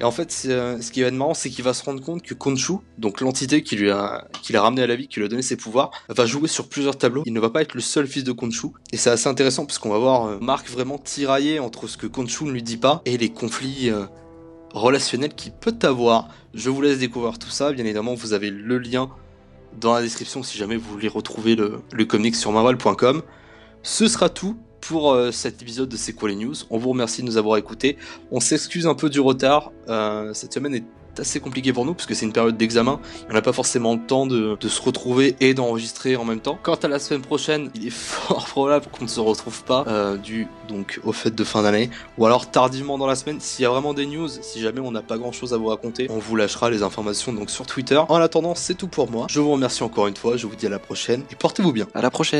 Et 0.00 0.04
en 0.04 0.10
fait, 0.10 0.44
euh, 0.46 0.80
ce 0.80 0.90
qui 0.90 1.02
va 1.02 1.08
être 1.08 1.14
marrant, 1.14 1.34
c'est 1.34 1.50
qu'il 1.50 1.62
va 1.62 1.74
se 1.74 1.84
rendre 1.84 2.02
compte 2.02 2.22
que 2.22 2.32
Khonshu, 2.32 2.74
donc 2.96 3.20
l'entité 3.20 3.62
qui 3.62 3.76
lui 3.76 3.90
a, 3.90 4.26
qui 4.42 4.54
l'a 4.54 4.62
ramené 4.62 4.82
à 4.82 4.86
la 4.86 4.96
vie, 4.96 5.08
qui 5.08 5.20
lui 5.20 5.26
a 5.26 5.28
donné 5.28 5.42
ses 5.42 5.56
pouvoirs, 5.56 5.90
va 6.08 6.24
jouer 6.24 6.48
sur 6.48 6.68
plusieurs 6.70 6.96
tableaux. 6.96 7.22
Il 7.26 7.34
ne 7.34 7.40
va 7.40 7.50
pas 7.50 7.60
être 7.60 7.74
le 7.74 7.82
seul 7.82 8.06
fils 8.06 8.24
de 8.24 8.32
Khonshu. 8.32 8.68
Et 8.92 8.96
c'est 8.96 9.10
assez 9.10 9.28
intéressant 9.28 9.66
parce 9.66 9.78
qu'on 9.78 9.90
va 9.90 9.98
voir 9.98 10.24
euh, 10.24 10.38
Mark 10.40 10.70
vraiment 10.70 10.96
tiraillé 10.96 11.58
entre 11.58 11.86
ce 11.86 11.98
que 11.98 12.06
Khonshu 12.06 12.44
ne 12.44 12.52
lui 12.52 12.62
dit 12.62 12.78
pas 12.78 13.02
et 13.04 13.18
les 13.18 13.28
conflits 13.28 13.90
euh, 13.90 14.06
relationnels 14.72 15.34
qu'il 15.34 15.52
peut 15.52 15.76
avoir. 15.82 16.28
Je 16.54 16.70
vous 16.70 16.80
laisse 16.80 16.98
découvrir 16.98 17.38
tout 17.38 17.50
ça. 17.50 17.70
Bien 17.72 17.84
évidemment, 17.84 18.14
vous 18.14 18.32
avez 18.32 18.48
le 18.48 18.78
lien 18.78 19.10
dans 19.78 19.92
la 19.92 20.00
description 20.00 20.42
si 20.42 20.56
jamais 20.56 20.76
vous 20.76 20.90
voulez 20.90 21.08
retrouver 21.08 21.56
le, 21.56 21.82
le 21.92 22.04
comic 22.06 22.34
sur 22.36 22.52
marvel.com. 22.52 23.20
Ce 23.82 24.08
sera 24.08 24.30
tout 24.30 24.56
pour 24.80 25.12
euh, 25.12 25.30
cet 25.30 25.62
épisode 25.62 25.88
de 25.88 25.96
C'est 25.96 26.12
quoi 26.12 26.28
les 26.28 26.36
news? 26.36 26.54
On 26.70 26.78
vous 26.78 26.90
remercie 26.90 27.22
de 27.22 27.26
nous 27.26 27.36
avoir 27.36 27.56
écoutés. 27.56 27.96
On 28.30 28.40
s'excuse 28.40 28.86
un 28.86 28.94
peu 28.94 29.10
du 29.10 29.20
retard. 29.20 29.72
Euh, 29.88 30.32
cette 30.34 30.52
semaine 30.52 30.74
est 30.74 30.84
assez 31.18 31.40
compliquée 31.40 31.72
pour 31.72 31.84
nous 31.84 31.94
parce 31.94 32.06
que 32.06 32.14
c'est 32.14 32.26
une 32.26 32.32
période 32.32 32.56
d'examen. 32.56 33.00
On 33.28 33.34
n'a 33.34 33.42
pas 33.42 33.52
forcément 33.52 33.94
le 33.94 34.00
temps 34.00 34.26
de, 34.26 34.56
se 34.60 34.82
retrouver 34.82 35.36
et 35.40 35.54
d'enregistrer 35.54 36.16
en 36.16 36.24
même 36.24 36.40
temps. 36.40 36.58
Quant 36.62 36.76
à 36.76 36.88
la 36.88 36.98
semaine 36.98 37.22
prochaine, 37.22 37.70
il 37.74 37.86
est 37.86 37.90
fort 37.90 38.46
probable 38.46 38.86
qu'on 38.86 39.04
ne 39.04 39.08
se 39.08 39.20
retrouve 39.20 39.64
pas 39.64 39.84
euh, 39.88 40.16
dû 40.16 40.46
donc 40.68 41.00
aux 41.04 41.12
fêtes 41.12 41.34
de 41.34 41.44
fin 41.44 41.62
d'année 41.62 41.90
ou 42.18 42.26
alors 42.26 42.50
tardivement 42.50 42.98
dans 42.98 43.06
la 43.06 43.16
semaine. 43.16 43.40
S'il 43.40 43.64
y 43.64 43.66
a 43.66 43.70
vraiment 43.70 43.94
des 43.94 44.06
news, 44.06 44.28
si 44.28 44.60
jamais 44.60 44.80
on 44.80 44.92
n'a 44.92 45.02
pas 45.02 45.18
grand 45.18 45.32
chose 45.32 45.52
à 45.52 45.56
vous 45.56 45.66
raconter, 45.66 46.06
on 46.10 46.18
vous 46.18 46.36
lâchera 46.36 46.70
les 46.70 46.82
informations 46.82 47.32
donc 47.32 47.50
sur 47.50 47.66
Twitter. 47.66 48.00
En 48.08 48.16
attendant, 48.16 48.54
c'est 48.54 48.74
tout 48.74 48.88
pour 48.88 49.10
moi. 49.10 49.26
Je 49.28 49.40
vous 49.40 49.50
remercie 49.50 49.82
encore 49.82 50.06
une 50.06 50.16
fois. 50.16 50.36
Je 50.36 50.46
vous 50.46 50.56
dis 50.56 50.66
à 50.66 50.70
la 50.70 50.78
prochaine 50.78 51.22
et 51.30 51.34
portez-vous 51.34 51.72
bien. 51.72 51.86
À 51.94 52.02
la 52.02 52.10
prochaine 52.10 52.38